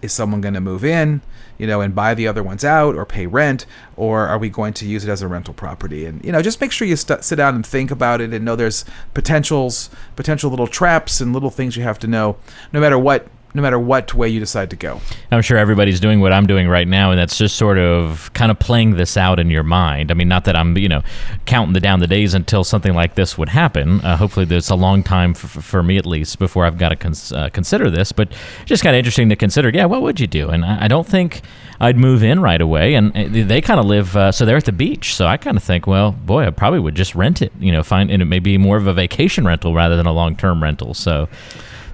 is 0.02 0.12
someone 0.12 0.42
going 0.42 0.52
to 0.52 0.60
move 0.60 0.84
in 0.84 1.22
you 1.58 1.66
know 1.66 1.80
and 1.80 1.94
buy 1.94 2.14
the 2.14 2.26
other 2.26 2.42
ones 2.42 2.64
out 2.64 2.94
or 2.94 3.04
pay 3.04 3.26
rent 3.26 3.66
or 3.96 4.26
are 4.26 4.38
we 4.38 4.48
going 4.48 4.72
to 4.72 4.86
use 4.86 5.04
it 5.04 5.10
as 5.10 5.22
a 5.22 5.28
rental 5.28 5.54
property? 5.54 6.06
And 6.06 6.24
you 6.24 6.32
know 6.32 6.40
just 6.40 6.60
make 6.60 6.72
sure 6.72 6.86
you 6.88 6.96
st- 6.96 7.24
sit 7.24 7.36
down 7.36 7.54
and 7.54 7.66
think 7.66 7.90
about 7.90 8.20
it 8.20 8.32
and 8.32 8.44
know 8.44 8.56
there's 8.56 8.84
potentials 9.14 9.90
potential 10.16 10.50
little 10.50 10.66
traps 10.66 11.20
and 11.20 11.32
little 11.32 11.50
things 11.50 11.76
you 11.76 11.82
have 11.82 11.98
to 11.98 12.06
know 12.06 12.36
no 12.72 12.80
matter 12.80 12.98
what 12.98 13.28
no 13.54 13.62
matter 13.62 13.78
what 13.78 14.14
way 14.14 14.28
you 14.28 14.40
decide 14.40 14.70
to 14.70 14.76
go. 14.76 15.00
I'm 15.30 15.42
sure 15.42 15.56
everybody's 15.58 16.00
doing 16.00 16.20
what 16.20 16.32
I'm 16.32 16.46
doing 16.46 16.68
right 16.68 16.86
now, 16.86 17.10
and 17.10 17.18
that's 17.18 17.38
just 17.38 17.56
sort 17.56 17.78
of 17.78 18.30
kind 18.34 18.50
of 18.50 18.58
playing 18.58 18.96
this 18.96 19.16
out 19.16 19.38
in 19.40 19.50
your 19.50 19.62
mind. 19.62 20.10
I 20.10 20.14
mean, 20.14 20.28
not 20.28 20.44
that 20.44 20.54
I'm, 20.56 20.76
you 20.76 20.88
know, 20.88 21.02
counting 21.46 21.72
the 21.72 21.80
down 21.80 22.00
the 22.00 22.06
days 22.06 22.34
until 22.34 22.62
something 22.64 22.94
like 22.94 23.14
this 23.14 23.38
would 23.38 23.48
happen. 23.48 24.00
Uh, 24.02 24.16
hopefully, 24.16 24.44
there's 24.44 24.70
a 24.70 24.74
long 24.74 25.02
time 25.02 25.30
f- 25.30 25.38
for 25.38 25.82
me 25.82 25.96
at 25.96 26.06
least 26.06 26.38
before 26.38 26.66
I've 26.66 26.78
got 26.78 26.90
to 26.90 26.96
cons- 26.96 27.32
uh, 27.32 27.48
consider 27.50 27.90
this, 27.90 28.12
but 28.12 28.28
just 28.66 28.82
kind 28.82 28.94
of 28.94 28.98
interesting 28.98 29.28
to 29.30 29.36
consider. 29.36 29.70
Yeah, 29.70 29.86
what 29.86 30.02
would 30.02 30.20
you 30.20 30.26
do? 30.26 30.48
And 30.50 30.64
I, 30.64 30.84
I 30.84 30.88
don't 30.88 31.06
think 31.06 31.42
I'd 31.80 31.96
move 31.96 32.22
in 32.22 32.40
right 32.40 32.60
away. 32.60 32.94
And 32.94 33.12
they 33.14 33.60
kind 33.60 33.80
of 33.80 33.86
live, 33.86 34.16
uh, 34.16 34.32
so 34.32 34.44
they're 34.44 34.56
at 34.56 34.64
the 34.64 34.72
beach. 34.72 35.14
So 35.14 35.26
I 35.26 35.36
kind 35.36 35.56
of 35.56 35.62
think, 35.62 35.86
well, 35.86 36.12
boy, 36.12 36.46
I 36.46 36.50
probably 36.50 36.80
would 36.80 36.94
just 36.94 37.14
rent 37.14 37.40
it, 37.42 37.52
you 37.58 37.72
know, 37.72 37.82
find, 37.82 38.10
and 38.10 38.20
it 38.20 38.26
may 38.26 38.40
be 38.40 38.58
more 38.58 38.76
of 38.76 38.86
a 38.86 38.92
vacation 38.92 39.46
rental 39.46 39.74
rather 39.74 39.96
than 39.96 40.06
a 40.06 40.12
long 40.12 40.36
term 40.36 40.62
rental. 40.62 40.94
So, 40.94 41.28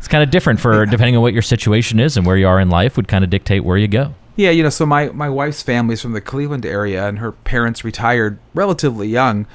it's 0.05 0.09
kind 0.11 0.23
of 0.23 0.29
different 0.29 0.61
for 0.61 0.85
depending 0.85 1.17
on 1.17 1.23
what 1.23 1.33
your 1.33 1.41
situation 1.41 1.99
is 1.99 2.19
and 2.19 2.27
where 2.27 2.37
you 2.37 2.47
are 2.47 2.61
in 2.61 2.69
life 2.69 2.99
would 2.99 3.09
kind 3.09 3.25
of 3.25 3.31
dictate 3.31 3.65
where 3.65 3.79
you 3.79 3.89
go. 3.89 4.13
Yeah, 4.37 4.51
you 4.51 4.63
know, 4.63 4.69
so 4.69 4.85
my 4.85 5.09
my 5.09 5.31
wife's 5.31 5.63
family's 5.63 6.03
from 6.03 6.13
the 6.13 6.21
Cleveland 6.21 6.67
area, 6.67 7.09
and 7.09 7.21
her 7.21 7.33
parents 7.33 7.85
retired 7.85 8.39
relatively 8.53 9.09
young, 9.09 9.47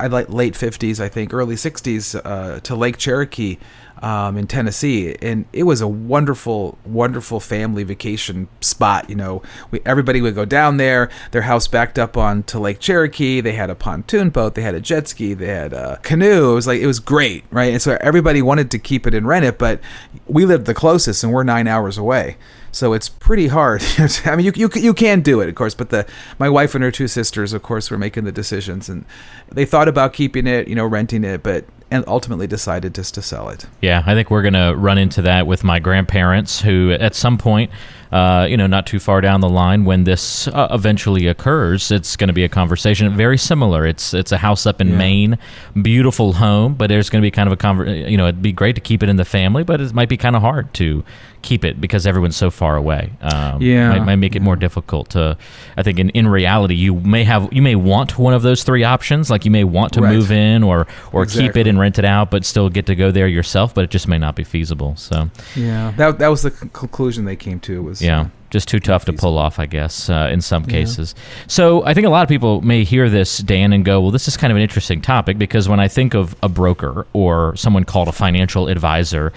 I 0.00 0.06
like 0.06 0.30
late 0.30 0.56
fifties, 0.56 0.98
I 0.98 1.10
think, 1.10 1.34
early 1.34 1.56
sixties, 1.56 2.14
uh, 2.14 2.58
to 2.62 2.74
Lake 2.74 2.96
Cherokee 2.96 3.58
um, 4.02 4.36
in 4.36 4.46
Tennessee, 4.46 5.16
and 5.20 5.46
it 5.52 5.64
was 5.64 5.80
a 5.80 5.88
wonderful, 5.88 6.78
wonderful 6.84 7.40
family 7.40 7.82
vacation 7.82 8.48
spot. 8.60 9.08
You 9.08 9.16
know, 9.16 9.42
we, 9.70 9.80
everybody 9.84 10.20
would 10.20 10.34
go 10.34 10.44
down 10.44 10.76
there. 10.76 11.10
Their 11.32 11.42
house 11.42 11.66
backed 11.68 11.98
up 11.98 12.16
onto 12.16 12.58
Lake 12.58 12.80
Cherokee. 12.80 13.40
They 13.40 13.52
had 13.52 13.70
a 13.70 13.74
pontoon 13.74 14.30
boat. 14.30 14.54
They 14.54 14.62
had 14.62 14.74
a 14.74 14.80
jet 14.80 15.08
ski. 15.08 15.34
They 15.34 15.46
had 15.46 15.72
a 15.72 15.98
canoe. 16.02 16.52
It 16.52 16.54
was 16.54 16.66
like 16.66 16.80
it 16.80 16.86
was 16.86 17.00
great, 17.00 17.44
right? 17.50 17.72
And 17.72 17.82
so 17.82 17.98
everybody 18.00 18.42
wanted 18.42 18.70
to 18.72 18.78
keep 18.78 19.06
it 19.06 19.14
and 19.14 19.26
rent 19.26 19.44
it, 19.44 19.58
but 19.58 19.80
we 20.26 20.44
lived 20.44 20.66
the 20.66 20.74
closest, 20.74 21.24
and 21.24 21.32
we're 21.32 21.44
nine 21.44 21.66
hours 21.66 21.98
away. 21.98 22.36
So 22.70 22.92
it's 22.92 23.08
pretty 23.08 23.48
hard. 23.48 23.82
I 24.24 24.36
mean, 24.36 24.46
you, 24.46 24.52
you 24.54 24.70
you 24.74 24.94
can 24.94 25.20
do 25.20 25.40
it, 25.40 25.48
of 25.48 25.54
course, 25.54 25.74
but 25.74 25.90
the 25.90 26.06
my 26.38 26.48
wife 26.48 26.74
and 26.74 26.84
her 26.84 26.90
two 26.90 27.08
sisters, 27.08 27.52
of 27.52 27.62
course, 27.62 27.90
were 27.90 27.98
making 27.98 28.24
the 28.24 28.32
decisions, 28.32 28.88
and 28.88 29.04
they 29.50 29.64
thought 29.64 29.88
about 29.88 30.12
keeping 30.12 30.46
it, 30.46 30.68
you 30.68 30.74
know, 30.74 30.86
renting 30.86 31.24
it, 31.24 31.42
but 31.42 31.64
and 31.90 32.04
ultimately 32.06 32.46
decided 32.46 32.94
just 32.94 33.14
to 33.14 33.22
sell 33.22 33.48
it. 33.48 33.66
Yeah, 33.80 34.02
I 34.06 34.14
think 34.14 34.30
we're 34.30 34.42
going 34.42 34.54
to 34.54 34.74
run 34.76 34.98
into 34.98 35.22
that 35.22 35.46
with 35.46 35.64
my 35.64 35.78
grandparents, 35.78 36.60
who 36.60 36.92
at 36.92 37.14
some 37.14 37.38
point, 37.38 37.70
uh, 38.12 38.46
you 38.48 38.56
know, 38.56 38.66
not 38.66 38.86
too 38.86 38.98
far 38.98 39.20
down 39.20 39.40
the 39.40 39.48
line, 39.48 39.84
when 39.84 40.04
this 40.04 40.48
uh, 40.48 40.68
eventually 40.70 41.26
occurs, 41.26 41.90
it's 41.90 42.16
going 42.16 42.28
to 42.28 42.34
be 42.34 42.44
a 42.44 42.48
conversation 42.48 43.14
very 43.16 43.38
similar. 43.38 43.86
It's 43.86 44.14
it's 44.14 44.32
a 44.32 44.38
house 44.38 44.66
up 44.66 44.80
in 44.80 44.88
yeah. 44.88 44.98
Maine, 44.98 45.38
beautiful 45.82 46.34
home, 46.34 46.74
but 46.74 46.88
there's 46.88 47.10
going 47.10 47.22
to 47.22 47.26
be 47.26 47.30
kind 47.30 47.48
of 47.48 47.52
a 47.52 47.56
conver- 47.56 48.10
You 48.10 48.16
know, 48.16 48.24
it'd 48.24 48.42
be 48.42 48.52
great 48.52 48.74
to 48.76 48.80
keep 48.80 49.02
it 49.02 49.08
in 49.08 49.16
the 49.16 49.24
family, 49.24 49.64
but 49.64 49.80
it 49.80 49.92
might 49.92 50.08
be 50.08 50.16
kind 50.16 50.36
of 50.36 50.42
hard 50.42 50.72
to 50.74 51.04
keep 51.42 51.64
it 51.64 51.80
because 51.80 52.06
everyone's 52.06 52.36
so 52.36 52.50
far 52.50 52.76
away. 52.76 53.12
Um, 53.20 53.62
yeah, 53.62 53.90
might, 53.90 54.04
might 54.04 54.16
make 54.16 54.34
it 54.34 54.42
more 54.42 54.56
difficult 54.56 55.10
to. 55.10 55.36
I 55.76 55.82
think 55.82 55.98
in, 55.98 56.10
in 56.10 56.26
reality, 56.28 56.74
you 56.74 56.94
may 56.94 57.24
have 57.24 57.52
you 57.52 57.62
may 57.62 57.74
want 57.74 58.18
one 58.18 58.34
of 58.34 58.42
those 58.42 58.64
three 58.64 58.84
options. 58.84 59.30
Like 59.30 59.44
you 59.44 59.50
may 59.50 59.64
want 59.64 59.92
to 59.94 60.00
right. 60.00 60.14
move 60.14 60.30
in 60.30 60.62
or 60.62 60.86
or 61.12 61.22
exactly. 61.22 61.48
keep 61.48 61.56
it 61.56 61.66
and 61.66 61.78
rent 61.78 61.98
it 61.98 62.04
out, 62.04 62.30
but 62.30 62.44
still 62.44 62.68
get 62.68 62.86
to 62.86 62.94
go 62.94 63.10
there 63.10 63.28
yourself. 63.28 63.74
But 63.74 63.84
it 63.84 63.90
just 63.90 64.08
may 64.08 64.18
not 64.18 64.36
be 64.36 64.44
feasible. 64.44 64.96
So 64.96 65.30
yeah, 65.54 65.92
that 65.96 66.18
that 66.18 66.28
was 66.28 66.42
the 66.42 66.50
conclusion 66.50 67.24
they 67.24 67.36
came 67.36 67.60
to. 67.60 67.82
Was 67.82 67.97
yeah. 68.00 68.28
Just 68.50 68.66
too 68.66 68.80
tough 68.80 69.04
to 69.04 69.12
pull 69.12 69.36
off, 69.36 69.58
I 69.58 69.66
guess, 69.66 70.08
uh, 70.08 70.30
in 70.32 70.40
some 70.40 70.64
cases. 70.64 71.14
Yeah. 71.14 71.22
So 71.48 71.84
I 71.84 71.92
think 71.92 72.06
a 72.06 72.10
lot 72.10 72.22
of 72.22 72.30
people 72.30 72.62
may 72.62 72.82
hear 72.82 73.10
this, 73.10 73.38
Dan, 73.38 73.74
and 73.74 73.84
go, 73.84 74.00
well, 74.00 74.10
this 74.10 74.26
is 74.26 74.38
kind 74.38 74.50
of 74.50 74.56
an 74.56 74.62
interesting 74.62 75.02
topic 75.02 75.36
because 75.36 75.68
when 75.68 75.80
I 75.80 75.88
think 75.88 76.14
of 76.14 76.34
a 76.42 76.48
broker 76.48 77.06
or 77.12 77.54
someone 77.56 77.84
called 77.84 78.08
a 78.08 78.12
financial 78.12 78.68
advisor, 78.68 79.34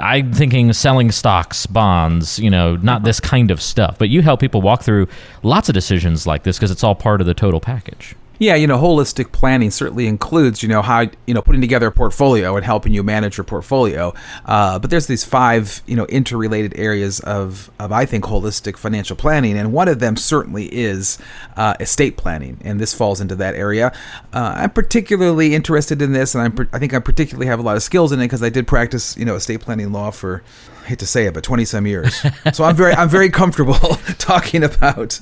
I'm 0.00 0.32
thinking 0.32 0.72
selling 0.74 1.10
stocks, 1.10 1.66
bonds, 1.66 2.38
you 2.38 2.50
know, 2.50 2.76
not 2.76 3.02
this 3.02 3.18
kind 3.18 3.50
of 3.50 3.62
stuff. 3.62 3.98
But 3.98 4.10
you 4.10 4.20
help 4.20 4.40
people 4.40 4.60
walk 4.60 4.82
through 4.82 5.08
lots 5.42 5.70
of 5.70 5.74
decisions 5.74 6.26
like 6.26 6.42
this 6.42 6.58
because 6.58 6.70
it's 6.70 6.84
all 6.84 6.94
part 6.94 7.20
of 7.22 7.26
the 7.26 7.34
total 7.34 7.60
package. 7.60 8.14
Yeah, 8.44 8.56
you 8.56 8.66
know, 8.66 8.76
holistic 8.76 9.32
planning 9.32 9.70
certainly 9.70 10.06
includes, 10.06 10.62
you 10.62 10.68
know, 10.68 10.82
how 10.82 11.06
you 11.26 11.32
know 11.32 11.40
putting 11.40 11.62
together 11.62 11.86
a 11.86 11.92
portfolio 11.92 12.54
and 12.56 12.62
helping 12.62 12.92
you 12.92 13.02
manage 13.02 13.38
your 13.38 13.44
portfolio. 13.44 14.12
Uh, 14.44 14.78
but 14.78 14.90
there's 14.90 15.06
these 15.06 15.24
five, 15.24 15.80
you 15.86 15.96
know, 15.96 16.04
interrelated 16.06 16.78
areas 16.78 17.20
of, 17.20 17.70
of 17.78 17.90
I 17.90 18.04
think 18.04 18.24
holistic 18.24 18.76
financial 18.76 19.16
planning, 19.16 19.56
and 19.56 19.72
one 19.72 19.88
of 19.88 19.98
them 19.98 20.18
certainly 20.18 20.66
is 20.74 21.16
uh, 21.56 21.74
estate 21.80 22.18
planning, 22.18 22.58
and 22.62 22.78
this 22.78 22.92
falls 22.92 23.18
into 23.18 23.34
that 23.36 23.54
area. 23.54 23.94
Uh, 24.34 24.52
I'm 24.56 24.70
particularly 24.70 25.54
interested 25.54 26.02
in 26.02 26.12
this, 26.12 26.34
and 26.34 26.42
I'm, 26.42 26.68
I 26.70 26.78
think 26.78 26.92
I 26.92 26.98
particularly 26.98 27.46
have 27.46 27.60
a 27.60 27.62
lot 27.62 27.76
of 27.76 27.82
skills 27.82 28.12
in 28.12 28.20
it 28.20 28.24
because 28.24 28.42
I 28.42 28.50
did 28.50 28.66
practice, 28.66 29.16
you 29.16 29.24
know, 29.24 29.36
estate 29.36 29.62
planning 29.62 29.90
law 29.90 30.10
for 30.10 30.42
I 30.84 30.88
hate 30.88 30.98
to 30.98 31.06
say 31.06 31.24
it, 31.26 31.32
but 31.32 31.42
20 31.42 31.64
some 31.64 31.86
years. 31.86 32.14
so 32.52 32.62
I'm 32.64 32.76
very 32.76 32.92
I'm 32.92 33.08
very 33.08 33.30
comfortable 33.30 33.74
talking 34.18 34.62
about 34.62 35.18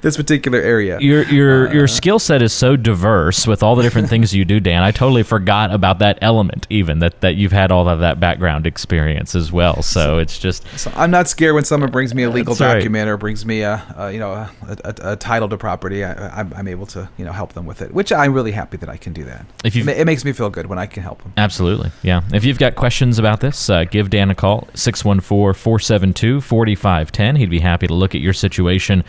this 0.00 0.16
particular 0.16 0.60
area. 0.60 1.00
Your 1.00 1.24
your 1.24 1.68
uh, 1.68 1.72
your 1.72 1.88
skill 1.88 2.20
set 2.20 2.40
is 2.40 2.52
so 2.52 2.76
diverse 2.76 3.46
with 3.48 3.64
all 3.64 3.74
the 3.74 3.82
different 3.82 4.08
things 4.08 4.32
you 4.32 4.44
do, 4.44 4.60
Dan. 4.60 4.84
I 4.84 4.92
totally 4.92 5.24
forgot 5.24 5.72
about 5.72 5.98
that 5.98 6.18
element 6.22 6.68
even 6.70 7.00
that 7.00 7.20
that 7.20 7.34
you've 7.34 7.50
had 7.50 7.72
all 7.72 7.88
of 7.88 7.98
that 7.98 8.20
background 8.20 8.64
experience 8.64 9.34
as 9.34 9.50
well. 9.50 9.82
So, 9.82 10.00
so 10.00 10.18
it's 10.18 10.38
just 10.38 10.66
so 10.78 10.92
I'm 10.94 11.10
not 11.10 11.28
scared 11.28 11.54
when 11.54 11.64
someone 11.64 11.90
brings 11.90 12.14
me 12.14 12.22
a 12.22 12.30
legal 12.30 12.54
document 12.54 13.08
right. 13.08 13.12
or 13.12 13.16
brings 13.16 13.44
me 13.44 13.62
a, 13.62 13.82
a 13.96 14.12
you 14.12 14.20
know 14.20 14.32
a, 14.32 14.50
a, 14.84 14.94
a, 15.12 15.16
title 15.16 15.48
to 15.48 15.56
property. 15.56 16.04
I, 16.04 16.40
am 16.40 16.68
able 16.68 16.86
to 16.86 17.08
you 17.16 17.24
know 17.24 17.32
help 17.32 17.54
them 17.54 17.66
with 17.66 17.82
it, 17.82 17.92
which 17.92 18.12
I'm 18.12 18.32
really 18.32 18.52
happy 18.52 18.76
that 18.76 18.88
I 18.88 18.96
can 18.96 19.12
do 19.12 19.24
that. 19.24 19.46
If 19.64 19.74
you 19.74 19.88
it 19.88 20.04
makes 20.04 20.24
me 20.24 20.32
feel 20.32 20.48
good 20.48 20.66
when 20.66 20.78
I 20.78 20.86
can 20.86 21.02
help 21.02 21.22
them. 21.24 21.32
Absolutely, 21.36 21.90
yeah. 22.02 22.22
If 22.32 22.44
you've 22.44 22.58
got 22.58 22.76
questions 22.76 23.18
about 23.18 23.40
this, 23.40 23.68
uh, 23.68 23.82
give 23.84 24.10
Dan 24.10 24.30
a 24.30 24.34
call. 24.36 24.68
614 24.96 25.54
472 25.54 26.40
4510. 26.40 27.36
He'd 27.36 27.50
be 27.50 27.60
happy 27.60 27.86
to 27.86 27.94
look 27.94 28.14
at 28.14 28.20
your 28.20 28.32
situation, 28.32 29.04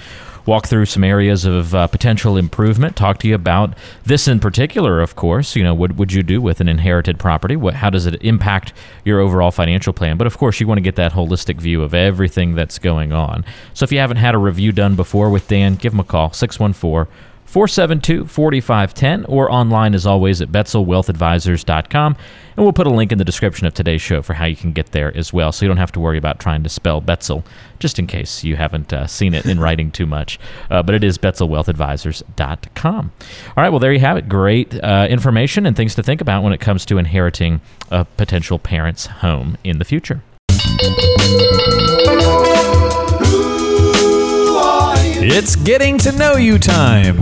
walk 0.45 0.67
through 0.67 0.85
some 0.85 1.03
areas 1.03 1.45
of 1.45 1.73
uh, 1.73 1.87
potential 1.87 2.37
improvement, 2.37 2.95
talk 2.95 3.17
to 3.19 3.27
you 3.27 3.35
about 3.35 3.77
this 4.03 4.27
in 4.27 4.39
particular, 4.39 5.01
of 5.01 5.15
course. 5.15 5.55
You 5.55 5.63
know, 5.63 5.73
what 5.73 5.95
would 5.95 6.11
you 6.11 6.23
do 6.23 6.41
with 6.41 6.61
an 6.61 6.67
inherited 6.67 7.19
property? 7.19 7.55
What, 7.55 7.75
how 7.75 7.89
does 7.89 8.05
it 8.05 8.21
impact 8.23 8.73
your 9.05 9.19
overall 9.19 9.51
financial 9.51 9.93
plan? 9.93 10.17
But 10.17 10.27
of 10.27 10.37
course, 10.37 10.59
you 10.59 10.67
want 10.67 10.77
to 10.77 10.83
get 10.83 10.95
that 10.95 11.13
holistic 11.13 11.57
view 11.57 11.81
of 11.81 11.93
everything 11.93 12.55
that's 12.55 12.79
going 12.79 13.13
on. 13.13 13.45
So 13.73 13.83
if 13.83 13.91
you 13.91 13.99
haven't 13.99 14.17
had 14.17 14.35
a 14.35 14.39
review 14.39 14.71
done 14.71 14.95
before 14.95 15.29
with 15.29 15.47
Dan, 15.47 15.75
give 15.75 15.93
him 15.93 15.99
a 15.99 16.03
call 16.03 16.33
614 16.33 17.11
472 17.53 18.25
4510 18.25 19.25
or 19.25 19.51
online 19.51 19.93
as 19.93 20.07
always 20.07 20.41
at 20.41 20.51
betzelwealthadvisors.com. 20.51 22.17
And 22.57 22.65
we'll 22.65 22.73
put 22.73 22.87
a 22.87 22.89
link 22.89 23.11
in 23.11 23.19
the 23.19 23.23
description 23.23 23.67
of 23.67 23.75
today's 23.75 24.01
show 24.01 24.23
for 24.23 24.33
how 24.33 24.45
you 24.45 24.55
can 24.55 24.71
get 24.71 24.87
there 24.87 25.15
as 25.15 25.31
well. 25.31 25.51
So 25.51 25.63
you 25.63 25.67
don't 25.67 25.77
have 25.77 25.91
to 25.91 25.99
worry 25.99 26.17
about 26.17 26.39
trying 26.39 26.63
to 26.63 26.69
spell 26.69 26.99
Betzel, 26.99 27.43
just 27.77 27.99
in 27.99 28.07
case 28.07 28.43
you 28.43 28.55
haven't 28.55 28.91
uh, 28.91 29.05
seen 29.05 29.35
it 29.35 29.45
in 29.45 29.59
writing 29.59 29.91
too 29.91 30.07
much. 30.07 30.39
Uh, 30.71 30.81
but 30.81 30.95
it 30.95 31.03
is 31.03 31.19
betzelwealthadvisors.com. 31.19 33.11
All 33.55 33.63
right, 33.63 33.69
well, 33.69 33.79
there 33.79 33.93
you 33.93 33.99
have 33.99 34.17
it. 34.17 34.27
Great 34.27 34.83
uh, 34.83 35.05
information 35.07 35.67
and 35.67 35.77
things 35.77 35.93
to 35.93 36.01
think 36.01 36.21
about 36.21 36.41
when 36.41 36.53
it 36.53 36.59
comes 36.59 36.87
to 36.87 36.97
inheriting 36.97 37.61
a 37.91 38.03
potential 38.03 38.57
parent's 38.57 39.05
home 39.05 39.59
in 39.63 39.77
the 39.77 39.85
future. 39.85 40.23
It's 45.35 45.55
getting 45.55 45.97
to 45.97 46.11
know 46.11 46.35
you 46.35 46.59
time. 46.59 47.17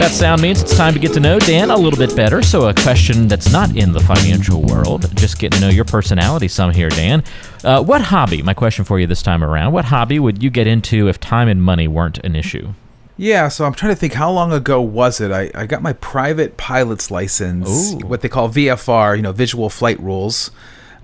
That 0.00 0.10
sound 0.10 0.42
means 0.42 0.60
it's 0.62 0.76
time 0.76 0.92
to 0.94 0.98
get 0.98 1.12
to 1.12 1.20
know 1.20 1.38
Dan 1.38 1.70
a 1.70 1.76
little 1.76 1.96
bit 1.96 2.16
better. 2.16 2.42
So, 2.42 2.68
a 2.68 2.74
question 2.74 3.28
that's 3.28 3.52
not 3.52 3.76
in 3.76 3.92
the 3.92 4.00
financial 4.00 4.62
world, 4.62 5.16
just 5.16 5.38
getting 5.38 5.60
to 5.60 5.66
know 5.66 5.70
your 5.70 5.84
personality 5.84 6.48
some 6.48 6.72
here, 6.72 6.88
Dan. 6.88 7.22
Uh, 7.62 7.84
what 7.84 8.00
hobby, 8.02 8.42
my 8.42 8.52
question 8.52 8.84
for 8.84 8.98
you 8.98 9.06
this 9.06 9.22
time 9.22 9.44
around, 9.44 9.72
what 9.72 9.84
hobby 9.84 10.18
would 10.18 10.42
you 10.42 10.50
get 10.50 10.66
into 10.66 11.08
if 11.08 11.20
time 11.20 11.46
and 11.46 11.62
money 11.62 11.86
weren't 11.86 12.18
an 12.24 12.34
issue? 12.34 12.74
Yeah, 13.16 13.46
so 13.46 13.64
I'm 13.64 13.74
trying 13.74 13.92
to 13.92 13.96
think 13.96 14.14
how 14.14 14.32
long 14.32 14.52
ago 14.52 14.82
was 14.82 15.20
it? 15.20 15.30
I, 15.30 15.52
I 15.54 15.66
got 15.66 15.82
my 15.82 15.92
private 15.92 16.56
pilot's 16.56 17.12
license, 17.12 17.92
Ooh. 17.92 18.08
what 18.08 18.22
they 18.22 18.28
call 18.28 18.48
VFR, 18.48 19.14
you 19.14 19.22
know, 19.22 19.30
visual 19.30 19.70
flight 19.70 20.00
rules 20.00 20.50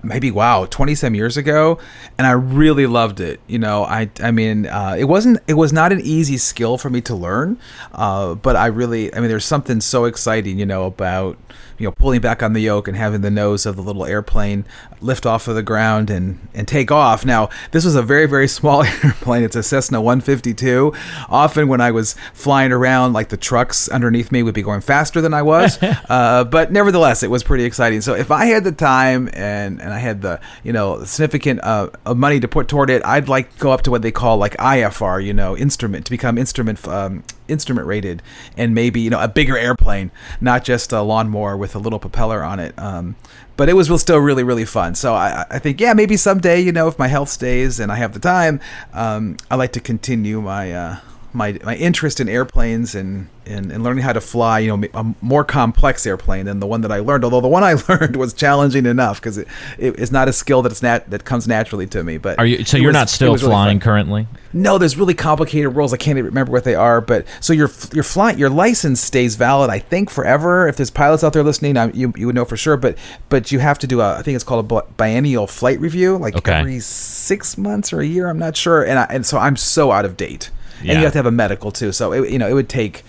maybe 0.07 0.31
wow 0.31 0.67
20 0.67 0.95
some 0.95 1.15
years 1.15 1.37
ago 1.37 1.79
and 2.19 2.27
i 2.27 2.31
really 2.31 2.87
loved 2.87 3.21
it 3.21 3.41
you 3.47 3.59
know? 3.59 3.85
I 3.85 4.11
i 4.23 4.31
mean 4.31 4.67
uh, 4.67 4.97
it 4.99 5.05
wasn't 5.05 5.39
it 5.47 5.55
was 5.55 5.73
not 5.73 5.93
an 5.93 6.01
easy 6.01 6.39
skill 6.39 6.79
for 6.79 6.91
me 6.91 7.01
to 7.03 7.15
learn 7.15 7.59
uh, 7.93 8.35
but 8.35 8.57
i 8.57 8.67
really 8.67 9.15
i 9.15 9.21
mean 9.21 9.29
there's 9.29 9.45
something 9.45 9.81
so 9.81 10.05
exciting 10.05 10.59
you 10.59 10.67
know 10.67 10.85
about 10.85 11.39
you 11.79 11.87
know 11.87 11.93
pulling 11.93 12.21
back 12.21 12.43
on 12.43 12.53
the 12.53 12.61
yoke 12.61 12.89
and 12.89 12.97
having 12.97 13.21
the 13.21 13.31
nose 13.31 13.67
of 13.67 13.77
the 13.77 13.83
little 13.83 14.05
airplane 14.05 14.65
lift 15.01 15.27
off 15.27 15.49
of 15.49 15.55
the 15.55 15.63
ground 15.63 16.11
and 16.11 16.39
and 16.55 16.67
take 16.67 16.91
off. 16.91 17.25
Now 17.25 17.49
this 17.73 17.85
was 17.85 17.95
a 17.95 18.03
very 18.03 18.27
very 18.27 18.49
small 18.57 18.83
airplane. 19.05 19.43
It's 19.43 19.57
a 19.57 19.63
Cessna 19.63 20.01
152. 20.01 20.93
Often 21.29 21.69
when 21.69 21.81
I 21.81 21.91
was 21.91 22.15
flying 22.33 22.73
around, 22.73 23.13
like 23.13 23.29
the 23.29 23.37
trucks 23.37 23.89
underneath 23.89 24.33
me 24.33 24.43
would 24.43 24.55
be 24.55 24.63
going 24.63 24.81
faster 24.81 25.21
than 25.21 25.35
I 25.35 25.43
was, 25.43 25.79
uh, 26.09 26.45
but 26.45 26.73
nevertheless 26.73 27.23
it 27.23 27.31
was 27.31 27.43
pretty 27.43 27.65
exciting. 27.65 28.01
So 28.01 28.15
if 28.15 28.31
I 28.31 28.47
had 28.47 28.65
the 28.65 28.73
time 28.73 29.29
and 29.33 29.81
and 29.81 29.93
I 29.93 29.99
had 29.99 30.23
the 30.23 30.41
you 30.63 30.73
know 30.73 31.05
significant 31.05 31.61
uh, 31.63 31.91
money 32.15 32.41
to 32.41 32.49
put 32.49 32.69
toward 32.69 32.91
it, 32.91 33.05
I'd 33.05 33.29
like 33.29 33.59
go 33.59 33.73
up 33.73 33.83
to 33.83 33.91
what 33.91 34.03
they 34.03 34.13
call 34.13 34.37
like 34.39 34.57
IFR, 34.57 35.25
you 35.25 35.35
know, 35.35 35.57
instrument 35.57 36.07
to 36.07 36.11
become 36.11 36.39
instrument 36.39 36.87
um, 36.89 37.23
instrument 37.49 37.87
rated 37.87 38.23
and 38.57 38.75
maybe 38.75 39.01
you 39.01 39.11
know 39.11 39.21
a 39.21 39.29
bigger 39.29 39.57
airplane 39.57 40.11
not 40.41 40.65
just 40.65 40.93
a 40.93 41.03
lawnmower 41.03 41.57
with 41.57 41.75
a 41.75 41.79
little 41.79 41.99
propeller 41.99 42.43
on 42.43 42.61
it. 42.61 42.77
Um, 42.79 43.17
but 43.57 43.71
it 43.71 43.73
was 43.73 43.89
still 44.01 44.19
really 44.19 44.43
really 44.43 44.67
fun. 44.67 44.95
So 44.95 45.15
I, 45.15 45.47
I 45.51 45.59
think 45.59 45.81
yeah 45.81 45.95
maybe 45.95 46.17
someday 46.17 46.61
you 46.61 46.73
know 46.73 46.89
if 46.89 46.99
my 46.99 47.09
health 47.09 47.29
stays 47.29 47.81
and 47.81 47.91
i 47.91 47.97
have 47.97 48.13
the 48.13 48.21
time 48.21 48.61
um, 48.93 49.37
i 49.51 49.55
like 49.57 49.73
to 49.73 49.81
continue 49.81 50.41
my 50.41 50.73
uh, 50.73 50.97
my 51.37 51.59
my 51.63 51.77
interest 51.77 52.19
in 52.19 52.29
airplanes 52.29 52.95
and, 52.95 53.29
and, 53.45 53.71
and 53.71 53.85
learning 53.85 54.03
how 54.03 54.13
to 54.13 54.21
fly, 54.21 54.59
you 54.59 54.75
know, 54.75 54.89
a 54.95 55.15
more 55.21 55.45
complex 55.45 56.07
airplane 56.07 56.47
than 56.47 56.61
the 56.61 56.67
one 56.67 56.81
that 56.81 56.91
I 56.91 57.01
learned. 57.01 57.25
Although 57.25 57.43
the 57.43 57.49
one 57.49 57.63
I 57.63 57.75
learned 57.89 58.17
was 58.17 58.33
challenging 58.33 58.87
enough 58.87 59.21
because 59.21 59.37
it, 59.39 59.47
it 59.79 59.97
is 59.99 60.11
not 60.11 60.29
a 60.29 60.33
skill 60.33 60.63
that's 60.63 60.83
nat- 60.83 61.11
that 61.11 61.25
comes 61.25 61.47
naturally 61.47 61.87
to 61.89 62.03
me. 62.03 62.17
But 62.17 62.39
are 62.39 62.47
you? 62.47 62.65
So 62.65 62.79
you're 62.79 62.89
was, 62.89 62.95
not 62.95 63.11
still 63.11 63.37
flying 63.37 63.77
really 63.77 63.81
currently? 63.81 64.27
No, 64.53 64.79
there's 64.79 64.97
really 64.97 65.13
complicated 65.13 65.77
rules. 65.77 65.93
I 65.93 65.99
can't 65.99 66.17
even 66.17 66.31
remember 66.31 66.53
what 66.53 66.65
they 66.65 66.75
are. 66.75 67.03
But 67.03 67.27
so 67.41 67.53
your 67.53 67.71
your 67.93 68.05
flight 68.05 68.39
your 68.39 68.51
license 68.51 69.01
stays 69.01 69.37
valid, 69.37 69.69
I 69.69 69.79
think, 69.79 70.09
forever. 70.09 70.67
If 70.67 70.77
there's 70.77 70.91
pilots 70.91 71.23
out 71.23 71.35
there 71.35 71.45
listening, 71.45 71.77
I, 71.77 71.91
you 71.93 72.15
you 72.17 72.27
would 72.27 72.35
know 72.35 72.47
for 72.47 72.57
sure. 72.57 72.79
But 72.79 72.97
but 73.29 73.53
you 73.53 73.59
have 73.59 73.79
to 73.81 73.87
do 73.87 74.01
a 74.01 74.17
I 74.17 74.23
think 74.23 74.35
it's 74.35 74.45
called 74.45 74.73
a 74.73 74.83
biennial 74.97 75.47
flight 75.47 75.79
review, 75.81 76.17
like 76.17 76.37
okay. 76.37 76.55
every 76.55 76.81
six 76.81 77.59
months 77.59 77.93
or 77.93 78.01
a 78.01 78.07
year. 78.07 78.29
I'm 78.29 78.39
not 78.39 78.57
sure. 78.57 78.83
And 78.83 78.99
I, 78.99 79.05
and 79.11 79.27
so 79.27 79.39
I'm 79.39 79.57
so 79.57 79.93
out 79.93 80.07
of 80.07 80.17
date 80.17 80.51
yeah. 80.83 80.93
and 80.93 81.01
you 81.01 81.05
have 81.05 81.13
to 81.13 81.19
have 81.19 81.27
a 81.27 81.31
medical 81.31 81.71
too. 81.71 81.93
So 81.93 82.13
it, 82.13 82.31
you 82.31 82.39
know, 82.39 82.49
it 82.49 82.55
would 82.55 82.69
take 82.69 83.05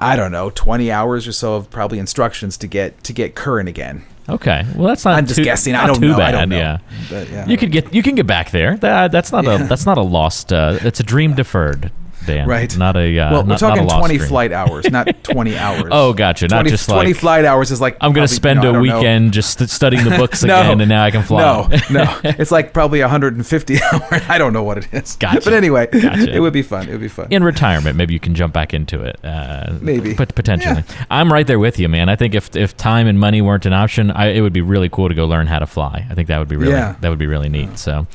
I 0.00 0.16
don't 0.16 0.32
know, 0.32 0.48
20 0.50 0.90
hours 0.90 1.28
or 1.28 1.32
so 1.32 1.56
of 1.56 1.70
probably 1.70 1.98
instructions 1.98 2.56
to 2.58 2.66
get 2.66 3.04
to 3.04 3.12
get 3.12 3.34
current 3.34 3.68
again. 3.68 4.02
Okay, 4.28 4.64
well 4.76 4.88
that's 4.88 5.04
not. 5.04 5.14
I'm 5.14 5.26
just 5.26 5.38
too, 5.38 5.44
guessing. 5.44 5.74
I 5.74 5.86
don't 5.86 6.00
know. 6.00 6.16
Bad, 6.16 6.34
I 6.34 6.38
don't 6.38 6.48
know. 6.48 6.56
Yeah. 6.56 6.78
But, 7.10 7.28
yeah. 7.30 7.46
you 7.46 7.56
could 7.56 7.72
get 7.72 7.92
you 7.92 8.02
can 8.02 8.14
get 8.14 8.26
back 8.26 8.50
there. 8.50 8.76
That, 8.78 9.12
that's 9.12 9.32
not 9.32 9.44
yeah. 9.44 9.64
a 9.64 9.68
that's 9.68 9.86
not 9.86 9.98
a 9.98 10.02
lost. 10.02 10.52
Uh, 10.52 10.78
it's 10.80 11.00
a 11.00 11.02
dream 11.02 11.34
deferred. 11.34 11.92
Dan. 12.26 12.48
Right. 12.48 12.76
Not 12.76 12.96
a. 12.96 13.18
Uh, 13.18 13.32
well, 13.32 13.44
we're 13.44 13.58
talking 13.58 13.86
not 13.86 13.98
20 13.98 14.18
flight 14.18 14.52
hours, 14.52 14.90
not 14.90 15.06
20 15.24 15.56
hours. 15.56 15.88
oh, 15.90 16.12
gotcha. 16.12 16.48
20, 16.48 16.62
not 16.62 16.70
just 16.70 16.88
20 16.88 17.08
like 17.08 17.16
flight 17.16 17.44
hours 17.44 17.70
is 17.70 17.80
like. 17.80 17.96
I'm 18.00 18.12
going 18.12 18.26
to 18.26 18.32
spend 18.32 18.62
you 18.62 18.72
know, 18.72 18.78
a 18.78 18.82
weekend 18.82 19.26
know. 19.26 19.30
just 19.30 19.68
studying 19.68 20.04
the 20.04 20.16
books 20.16 20.42
no, 20.44 20.60
again, 20.60 20.80
and 20.80 20.88
now 20.88 21.04
I 21.04 21.10
can 21.10 21.22
fly. 21.22 21.40
No, 21.40 21.68
no, 21.90 22.20
it's 22.24 22.50
like 22.50 22.72
probably 22.72 23.00
150 23.00 23.82
hours. 23.82 24.22
I 24.28 24.38
don't 24.38 24.52
know 24.52 24.62
what 24.62 24.78
it 24.78 24.88
is. 24.92 25.16
Gotcha. 25.16 25.40
But 25.42 25.54
anyway, 25.54 25.86
gotcha. 25.86 26.34
it 26.34 26.40
would 26.40 26.52
be 26.52 26.62
fun. 26.62 26.88
It 26.88 26.92
would 26.92 27.00
be 27.00 27.08
fun. 27.08 27.28
In 27.30 27.42
retirement, 27.42 27.96
maybe 27.96 28.14
you 28.14 28.20
can 28.20 28.34
jump 28.34 28.52
back 28.52 28.74
into 28.74 29.02
it. 29.02 29.22
Uh, 29.24 29.78
maybe, 29.80 30.14
but 30.14 30.34
potentially. 30.34 30.84
Yeah. 30.88 31.04
I'm 31.10 31.32
right 31.32 31.46
there 31.46 31.58
with 31.58 31.78
you, 31.78 31.88
man. 31.88 32.08
I 32.08 32.16
think 32.16 32.34
if 32.34 32.54
if 32.56 32.76
time 32.76 33.06
and 33.06 33.18
money 33.18 33.42
weren't 33.42 33.66
an 33.66 33.72
option, 33.72 34.10
I, 34.10 34.28
it 34.28 34.40
would 34.40 34.52
be 34.52 34.62
really 34.62 34.88
cool 34.88 35.08
to 35.08 35.14
go 35.14 35.26
learn 35.26 35.46
how 35.46 35.58
to 35.58 35.66
fly. 35.66 36.06
I 36.10 36.14
think 36.14 36.28
that 36.28 36.38
would 36.38 36.48
be 36.48 36.56
really 36.56 36.72
yeah. 36.72 36.96
that 37.00 37.08
would 37.08 37.18
be 37.18 37.26
really 37.26 37.48
neat. 37.48 37.78
So 37.78 38.06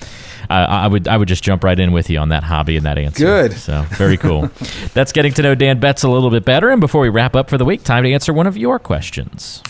uh, 0.49 0.53
I 0.53 0.87
would 0.87 1.07
I 1.07 1.17
would 1.17 1.27
just 1.27 1.43
jump 1.43 1.63
right 1.63 1.79
in 1.79 1.91
with 1.91 2.09
you 2.09 2.19
on 2.19 2.29
that 2.29 2.43
hobby 2.43 2.77
and 2.77 2.85
that 2.85 2.97
answer. 2.97 3.23
Good. 3.23 3.53
So 3.53 3.81
very 3.91 4.17
cool. 4.17 4.49
That's 4.93 5.11
getting 5.11 5.33
to 5.33 5.41
know 5.41 5.55
Dan 5.55 5.79
Betts 5.79 6.03
a 6.03 6.09
little 6.09 6.29
bit 6.29 6.45
better. 6.45 6.69
And 6.69 6.79
before 6.79 7.01
we 7.01 7.09
wrap 7.09 7.35
up 7.35 7.49
for 7.49 7.57
the 7.57 7.65
week, 7.65 7.83
time 7.83 8.03
to 8.03 8.11
answer 8.11 8.33
one 8.33 8.47
of 8.47 8.57
your 8.57 8.79
questions. 8.79 9.61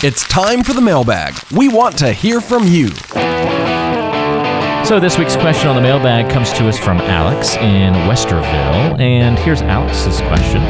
It's 0.00 0.26
time 0.28 0.62
for 0.62 0.74
the 0.74 0.80
mailbag. 0.80 1.34
We 1.50 1.68
want 1.68 1.98
to 1.98 2.12
hear 2.12 2.40
from 2.40 2.68
you. 2.68 2.90
So 4.88 4.98
this 4.98 5.18
week's 5.18 5.36
question 5.36 5.68
on 5.68 5.76
the 5.76 5.82
mailbag 5.82 6.32
comes 6.32 6.50
to 6.54 6.66
us 6.66 6.78
from 6.78 6.96
Alex 6.96 7.56
in 7.56 7.92
Westerville, 8.08 8.98
and 8.98 9.38
here's 9.38 9.60
Alex's 9.60 10.22
question. 10.22 10.62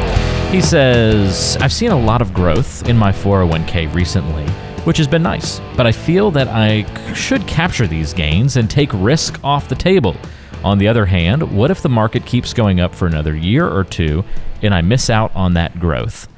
He 0.51 0.59
says, 0.59 1.57
"I've 1.61 1.71
seen 1.71 1.91
a 1.91 1.97
lot 1.97 2.21
of 2.21 2.33
growth 2.33 2.89
in 2.89 2.97
my 2.97 3.13
401k 3.13 3.85
recently." 3.87 4.45
which 4.83 4.97
has 4.97 5.07
been 5.07 5.21
nice. 5.21 5.61
But 5.77 5.85
I 5.87 5.91
feel 5.91 6.31
that 6.31 6.47
I 6.47 6.85
should 7.13 7.45
capture 7.47 7.85
these 7.85 8.13
gains 8.13 8.57
and 8.57 8.69
take 8.69 8.89
risk 8.93 9.39
off 9.43 9.67
the 9.67 9.75
table. 9.75 10.15
On 10.63 10.77
the 10.77 10.87
other 10.87 11.05
hand, 11.05 11.43
what 11.51 11.69
if 11.69 11.81
the 11.81 11.89
market 11.89 12.25
keeps 12.25 12.53
going 12.53 12.79
up 12.79 12.95
for 12.95 13.05
another 13.05 13.35
year 13.35 13.67
or 13.67 13.83
two 13.83 14.23
and 14.61 14.73
I 14.73 14.81
miss 14.81 15.09
out 15.09 15.31
on 15.35 15.53
that 15.53 15.79
growth? 15.79 16.28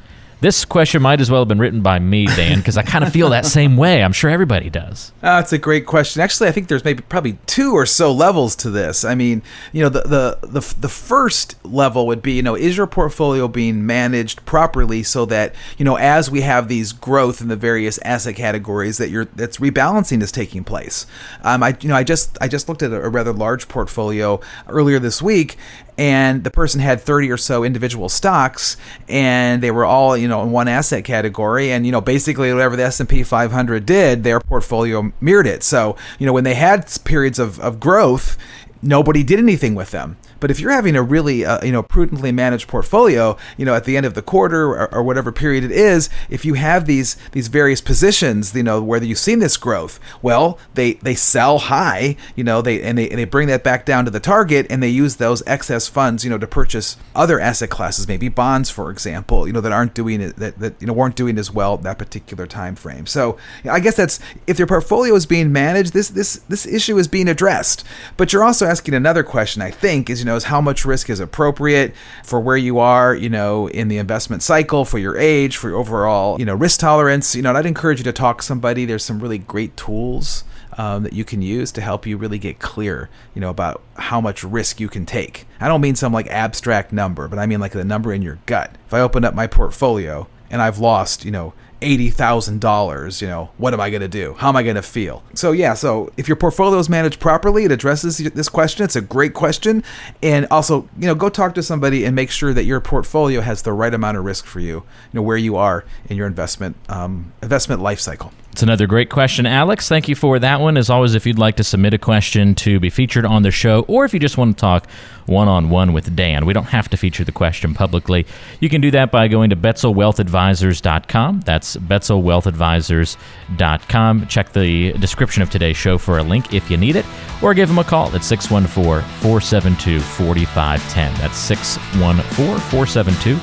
This 0.42 0.66
question 0.66 1.04
might 1.04 1.22
as 1.22 1.30
well 1.30 1.42
have 1.42 1.48
been 1.48 1.60
written 1.60 1.82
by 1.82 2.00
me, 2.00 2.26
Dan, 2.26 2.58
because 2.58 2.76
I 2.76 2.82
kind 2.82 3.04
of 3.04 3.14
feel 3.14 3.30
that 3.30 3.46
same 3.46 3.78
way. 3.78 4.04
I'm 4.04 4.12
sure 4.12 4.28
everybody 4.28 4.72
does. 4.72 5.12
Uh, 5.22 5.40
that's 5.40 5.54
a 5.54 5.60
great 5.60 5.86
question. 5.86 6.20
Actually, 6.20 6.50
I 6.50 6.52
think 6.52 6.68
there's 6.68 6.84
maybe 6.84 7.04
probably 7.04 7.38
two 7.46 7.74
or 7.74 7.86
so 7.86 8.12
levels 8.12 8.56
to 8.58 8.72
this. 8.72 9.06
I 9.06 9.14
mean, 9.14 9.44
you 9.72 9.84
know, 9.84 9.90
the 9.90 10.02
the 10.02 10.48
the, 10.48 10.76
the 10.80 10.90
first 10.90 11.64
level 11.64 12.08
would 12.08 12.24
be, 12.24 12.34
you 12.34 12.42
know, 12.42 12.56
is 12.56 12.76
your 12.76 12.88
portfolio 12.88 13.48
being 13.48 13.86
managed 13.86 14.44
properly 14.46 15.04
so 15.04 15.26
that 15.26 15.54
you 15.78 15.86
know, 15.86 15.96
as 15.96 16.32
we 16.32 16.42
have 16.42 16.68
these 16.68 16.92
growth 16.92 17.40
in 17.40 17.48
the 17.48 17.56
various 17.56 18.00
asset 18.00 18.36
categories, 18.36 18.98
that 18.98 19.12
you're 19.12 19.26
that's 19.26 19.58
rebalancing 19.58 20.24
is 20.24 20.32
taking 20.32 20.64
place. 20.64 21.06
Um, 21.44 21.62
I 21.62 21.78
you 21.82 21.90
know, 21.90 21.96
I 21.96 22.04
just 22.04 22.36
I 22.42 22.48
just 22.48 22.68
looked 22.68 22.82
at 22.82 22.92
a, 22.92 23.00
a 23.04 23.10
rather 23.10 23.32
large 23.32 23.68
portfolio 23.68 24.42
earlier 24.68 24.98
this 24.98 25.22
week, 25.22 25.56
and 26.02 26.44
the 26.44 26.50
person 26.50 26.82
had 26.82 27.00
30 27.00 27.30
or 27.30 27.38
so 27.38 27.64
individual 27.64 28.10
stocks 28.10 28.76
and 29.08 29.62
they 29.62 29.70
were 29.70 29.86
all 29.86 30.18
you 30.18 30.28
know 30.28 30.42
in 30.42 30.50
one 30.50 30.68
asset 30.68 31.04
category 31.04 31.72
and 31.72 31.86
you 31.86 31.92
know 31.92 32.02
basically 32.02 32.52
whatever 32.52 32.76
the 32.76 32.82
S&P 32.82 33.22
500 33.22 33.86
did 33.86 34.24
their 34.24 34.40
portfolio 34.40 35.14
mirrored 35.22 35.46
it. 35.46 35.62
So 35.62 35.96
you 36.18 36.26
know 36.26 36.34
when 36.34 36.44
they 36.44 36.56
had 36.56 36.92
periods 37.06 37.38
of, 37.38 37.60
of 37.60 37.80
growth 37.80 38.36
nobody 38.82 39.22
did 39.22 39.38
anything 39.38 39.76
with 39.76 39.92
them 39.92 40.18
but 40.42 40.52
if 40.52 40.60
you're 40.60 40.72
having 40.72 40.98
a 40.98 41.02
really 41.02 41.46
uh, 41.46 41.64
you 41.64 41.72
know 41.72 41.82
prudently 41.82 42.34
managed 42.34 42.68
portfolio, 42.68 43.38
you 43.56 43.66
know 43.66 43.74
at 43.74 43.86
the 43.86 43.96
end 43.96 44.06
of 44.06 44.16
the 44.16 44.22
quarter 44.22 44.66
or, 44.66 44.94
or, 44.94 45.04
whatever 45.04 45.32
period 45.32 45.64
it 45.64 45.72
is, 45.72 46.10
if 46.30 46.44
you 46.44 46.56
have 46.56 46.86
these 46.86 47.16
these 47.32 47.48
various 47.48 47.80
positions, 47.80 48.54
you 48.54 48.64
know 48.64 48.82
where 48.82 49.02
you've 49.02 49.18
seen 49.18 49.40
this 49.40 49.56
growth, 49.56 50.00
well 50.22 50.60
they 50.74 50.94
they 50.96 51.16
sell 51.16 51.60
high, 51.60 52.18
you 52.36 52.44
know 52.44 52.62
they 52.62 52.82
and 52.82 52.98
they 52.98 53.10
and 53.10 53.20
they 53.20 53.26
bring 53.26 53.48
that 53.48 53.64
back 53.64 53.86
down 53.86 54.04
to 54.04 54.12
the 54.12 54.20
target 54.20 54.68
and 54.70 54.82
they 54.84 54.90
use 54.90 55.16
those 55.16 55.44
excess 55.46 55.88
funds, 55.88 56.24
you 56.24 56.30
know, 56.30 56.38
to 56.38 56.48
purchase 56.48 56.98
other 57.16 57.40
asset 57.40 57.70
classes, 57.70 58.08
maybe 58.08 58.28
bonds, 58.28 58.70
for 58.70 58.90
example, 58.90 59.48
you 59.48 59.54
know 59.54 59.62
that 59.62 59.72
aren't 59.72 59.94
doing 59.94 60.22
it 60.22 60.36
that, 60.38 60.60
that 60.60 60.82
you 60.82 60.88
know 60.88 60.94
weren't 60.94 61.16
doing 61.16 61.38
as 61.38 61.52
well 61.52 61.78
that 61.78 62.00
particular 62.00 62.48
time 62.48 62.76
frame. 62.76 63.06
So 63.06 63.38
I 63.70 63.80
guess 63.80 63.96
that's 63.96 64.20
if 64.48 64.58
your 64.58 64.68
portfolio 64.68 65.14
is 65.14 65.28
being 65.28 65.52
managed, 65.52 65.94
this 65.94 66.10
this 66.10 66.38
this 66.50 66.66
issue 66.66 66.98
is 66.98 67.08
being 67.08 67.28
addressed. 67.28 67.84
But 68.18 68.34
you're 68.34 68.44
also 68.44 68.66
asking 68.66 68.96
another 68.96 69.24
question, 69.24 69.62
I 69.62 69.70
think, 69.70 70.10
is 70.10 70.20
you 70.20 70.26
know 70.26 70.31
knows 70.32 70.46
how 70.46 70.62
much 70.62 70.86
risk 70.86 71.10
is 71.10 71.20
appropriate 71.20 71.94
for 72.24 72.40
where 72.40 72.58
you 72.58 72.80
are, 72.80 73.14
you 73.14 73.30
know, 73.30 73.68
in 73.68 73.90
the 73.90 73.98
investment 73.98 74.42
cycle, 74.42 74.86
for 74.86 74.98
your 74.98 75.18
age, 75.18 75.58
for 75.58 75.70
your 75.70 75.78
overall, 75.78 76.40
you 76.40 76.46
know, 76.46 76.56
risk 76.56 76.80
tolerance. 76.80 77.36
You 77.36 77.42
know, 77.42 77.54
I'd 77.54 77.66
encourage 77.66 78.00
you 78.00 78.04
to 78.06 78.14
talk 78.14 78.40
to 78.40 78.46
somebody. 78.46 78.86
There's 78.86 79.04
some 79.04 79.20
really 79.20 79.38
great 79.38 79.76
tools 79.76 80.44
um, 80.78 81.04
that 81.04 81.14
you 81.14 81.26
can 81.26 81.42
use 81.42 81.72
to 81.74 81.82
help 81.82 82.08
you 82.08 82.18
really 82.18 82.40
get 82.40 82.60
clear, 82.60 83.10
you 83.36 83.42
know, 83.42 83.50
about 83.50 83.82
how 83.98 84.22
much 84.22 84.44
risk 84.44 84.80
you 84.80 84.88
can 84.88 85.06
take. 85.06 85.46
I 85.60 85.68
don't 85.68 85.82
mean 85.82 85.96
some 85.96 86.14
like 86.14 86.28
abstract 86.28 86.94
number, 86.94 87.28
but 87.28 87.40
I 87.40 87.46
mean 87.46 87.60
like 87.60 87.74
the 87.74 87.84
number 87.84 88.14
in 88.14 88.22
your 88.22 88.40
gut. 88.46 88.76
If 88.88 88.94
I 88.94 89.02
open 89.02 89.26
up 89.26 89.36
my 89.36 89.48
portfolio 89.48 90.28
and 90.50 90.62
I've 90.62 90.80
lost, 90.80 91.26
you 91.26 91.32
know, 91.32 91.54
$80,000, 91.82 93.22
you 93.22 93.28
know, 93.28 93.50
what 93.58 93.74
am 93.74 93.82
I 93.82 93.90
going 93.90 94.02
to 94.02 94.08
do? 94.08 94.36
How 94.36 94.50
am 94.50 94.56
I 94.56 94.64
going 94.64 94.76
to 94.76 94.82
feel? 94.82 95.24
So, 95.34 95.52
yeah, 95.52 95.74
so 95.74 96.12
if 96.16 96.28
your 96.28 96.36
portfolio 96.36 96.78
is 96.80 96.90
managed 96.90 97.20
properly, 97.20 97.66
it 97.66 97.72
addresses 97.72 98.18
this 98.18 98.50
question. 98.50 98.84
It's 98.84 98.96
a 98.96 99.02
great 99.02 99.34
question. 99.34 99.84
And 100.22 100.48
also, 100.52 100.88
you 100.98 101.08
know, 101.08 101.16
go 101.16 101.30
talk 101.30 101.56
to 101.56 101.64
somebody 101.64 102.06
and 102.06 102.16
make 102.16 102.30
sure 102.30 102.54
that 102.54 102.66
your 102.66 102.80
portfolio 102.80 103.42
has 103.42 103.64
the 103.64 103.74
right 103.74 103.94
amount 103.94 104.18
of 104.18 104.24
risk 104.24 104.46
for 104.46 104.60
you, 104.60 104.76
you 104.76 104.84
know, 105.14 105.22
where 105.22 105.38
you 105.38 105.56
are 105.56 105.84
in 106.06 106.18
your 106.18 106.28
investment 106.28 106.76
um, 106.88 107.34
investment 107.42 107.82
life 107.82 108.00
cycle. 108.00 108.32
It's 108.52 108.64
another 108.64 108.86
great 108.86 109.10
question, 109.10 109.46
Alex. 109.46 109.88
Thank 109.88 110.10
you 110.10 110.16
for 110.16 110.38
that 110.38 110.60
one. 110.60 110.76
As 110.76 110.90
always, 110.90 111.16
if 111.16 111.26
you'd 111.26 111.40
like 111.40 111.56
to 111.56 111.64
submit 111.64 111.94
a 111.94 111.98
question 111.98 112.54
to 112.56 112.82
be 112.82 112.90
featured 112.90 113.26
on 113.26 113.44
the 113.44 113.52
show, 113.52 113.86
or 113.88 114.04
if 114.04 114.14
you 114.14 114.20
just 114.20 114.38
want 114.38 114.58
to 114.58 114.62
talk 114.62 114.90
one 115.26 115.48
on 115.48 115.70
one 115.70 115.94
with 115.94 116.14
Dan, 116.18 116.46
we 116.46 116.52
don't 116.52 116.66
have 116.66 116.90
to 116.90 116.98
feature 116.98 117.24
the 117.24 117.32
question 117.32 117.74
publicly. 117.74 118.26
You 118.60 118.68
can 118.68 118.82
do 118.82 118.92
that 118.92 119.10
by 119.10 119.30
going 119.30 119.52
to 119.52 119.56
BetzelWealthAdvisors.com. 119.56 121.40
That's 121.42 121.78
BetzelWealthAdvisors.com. 121.78 124.28
Check 124.28 124.52
the 124.52 124.92
description 124.94 125.44
of 125.44 125.50
today's 125.50 125.78
show 125.78 125.98
for 125.98 126.18
a 126.18 126.24
link 126.24 126.54
if 126.54 126.70
you 126.70 126.76
need 126.76 126.98
it, 126.98 127.06
or 127.42 127.54
give 127.54 127.70
them 127.70 127.80
a 127.80 127.86
call 127.86 128.14
at 128.14 128.24
614 128.24 129.08
472 129.22 130.02
4510. 130.02 131.14
That's 131.22 131.38
614 131.38 132.60
472 132.70 133.38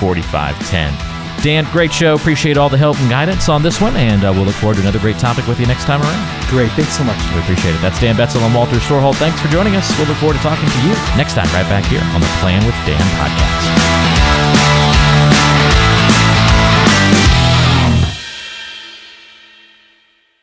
4510. 0.00 1.17
Dan, 1.42 1.64
great 1.70 1.92
show. 1.92 2.14
Appreciate 2.14 2.56
all 2.56 2.68
the 2.68 2.76
help 2.76 2.98
and 3.00 3.08
guidance 3.08 3.48
on 3.48 3.62
this 3.62 3.80
one, 3.80 3.94
and 3.96 4.24
uh, 4.24 4.32
we'll 4.32 4.44
look 4.44 4.56
forward 4.56 4.74
to 4.74 4.82
another 4.82 4.98
great 4.98 5.18
topic 5.18 5.46
with 5.46 5.60
you 5.60 5.66
next 5.66 5.84
time 5.84 6.02
around. 6.02 6.50
Great. 6.50 6.70
Thanks 6.72 6.96
so 6.96 7.04
much. 7.04 7.18
We 7.32 7.40
appreciate 7.40 7.74
it. 7.74 7.80
That's 7.80 8.00
Dan 8.00 8.16
Betzel 8.16 8.42
and 8.42 8.54
Walter 8.54 8.76
Storholt. 8.76 9.14
Thanks 9.16 9.40
for 9.40 9.48
joining 9.48 9.76
us. 9.76 9.86
We'll 9.98 10.08
look 10.08 10.16
forward 10.18 10.34
to 10.36 10.42
talking 10.42 10.68
to 10.68 10.80
you 10.82 10.90
next 11.16 11.34
time 11.34 11.46
right 11.54 11.68
back 11.70 11.84
here 11.84 12.02
on 12.14 12.20
the 12.20 12.26
Plan 12.40 12.64
with 12.66 12.74
Dan 12.86 13.00
podcast. 13.22 13.78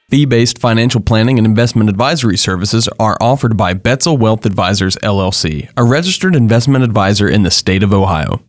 Fee 0.09 0.23
based 0.23 0.59
financial 0.59 1.01
planning 1.01 1.37
and 1.37 1.45
investment 1.45 1.89
advisory 1.89 2.37
services 2.37 2.87
are 2.99 3.17
offered 3.19 3.57
by 3.57 3.73
Betzel 3.73 4.17
Wealth 4.17 4.45
Advisors, 4.45 4.95
LLC, 4.97 5.69
a 5.75 5.83
registered 5.83 6.35
investment 6.35 6.85
advisor 6.85 7.27
in 7.27 7.43
the 7.43 7.51
state 7.51 7.83
of 7.83 7.91
Ohio. 7.91 8.39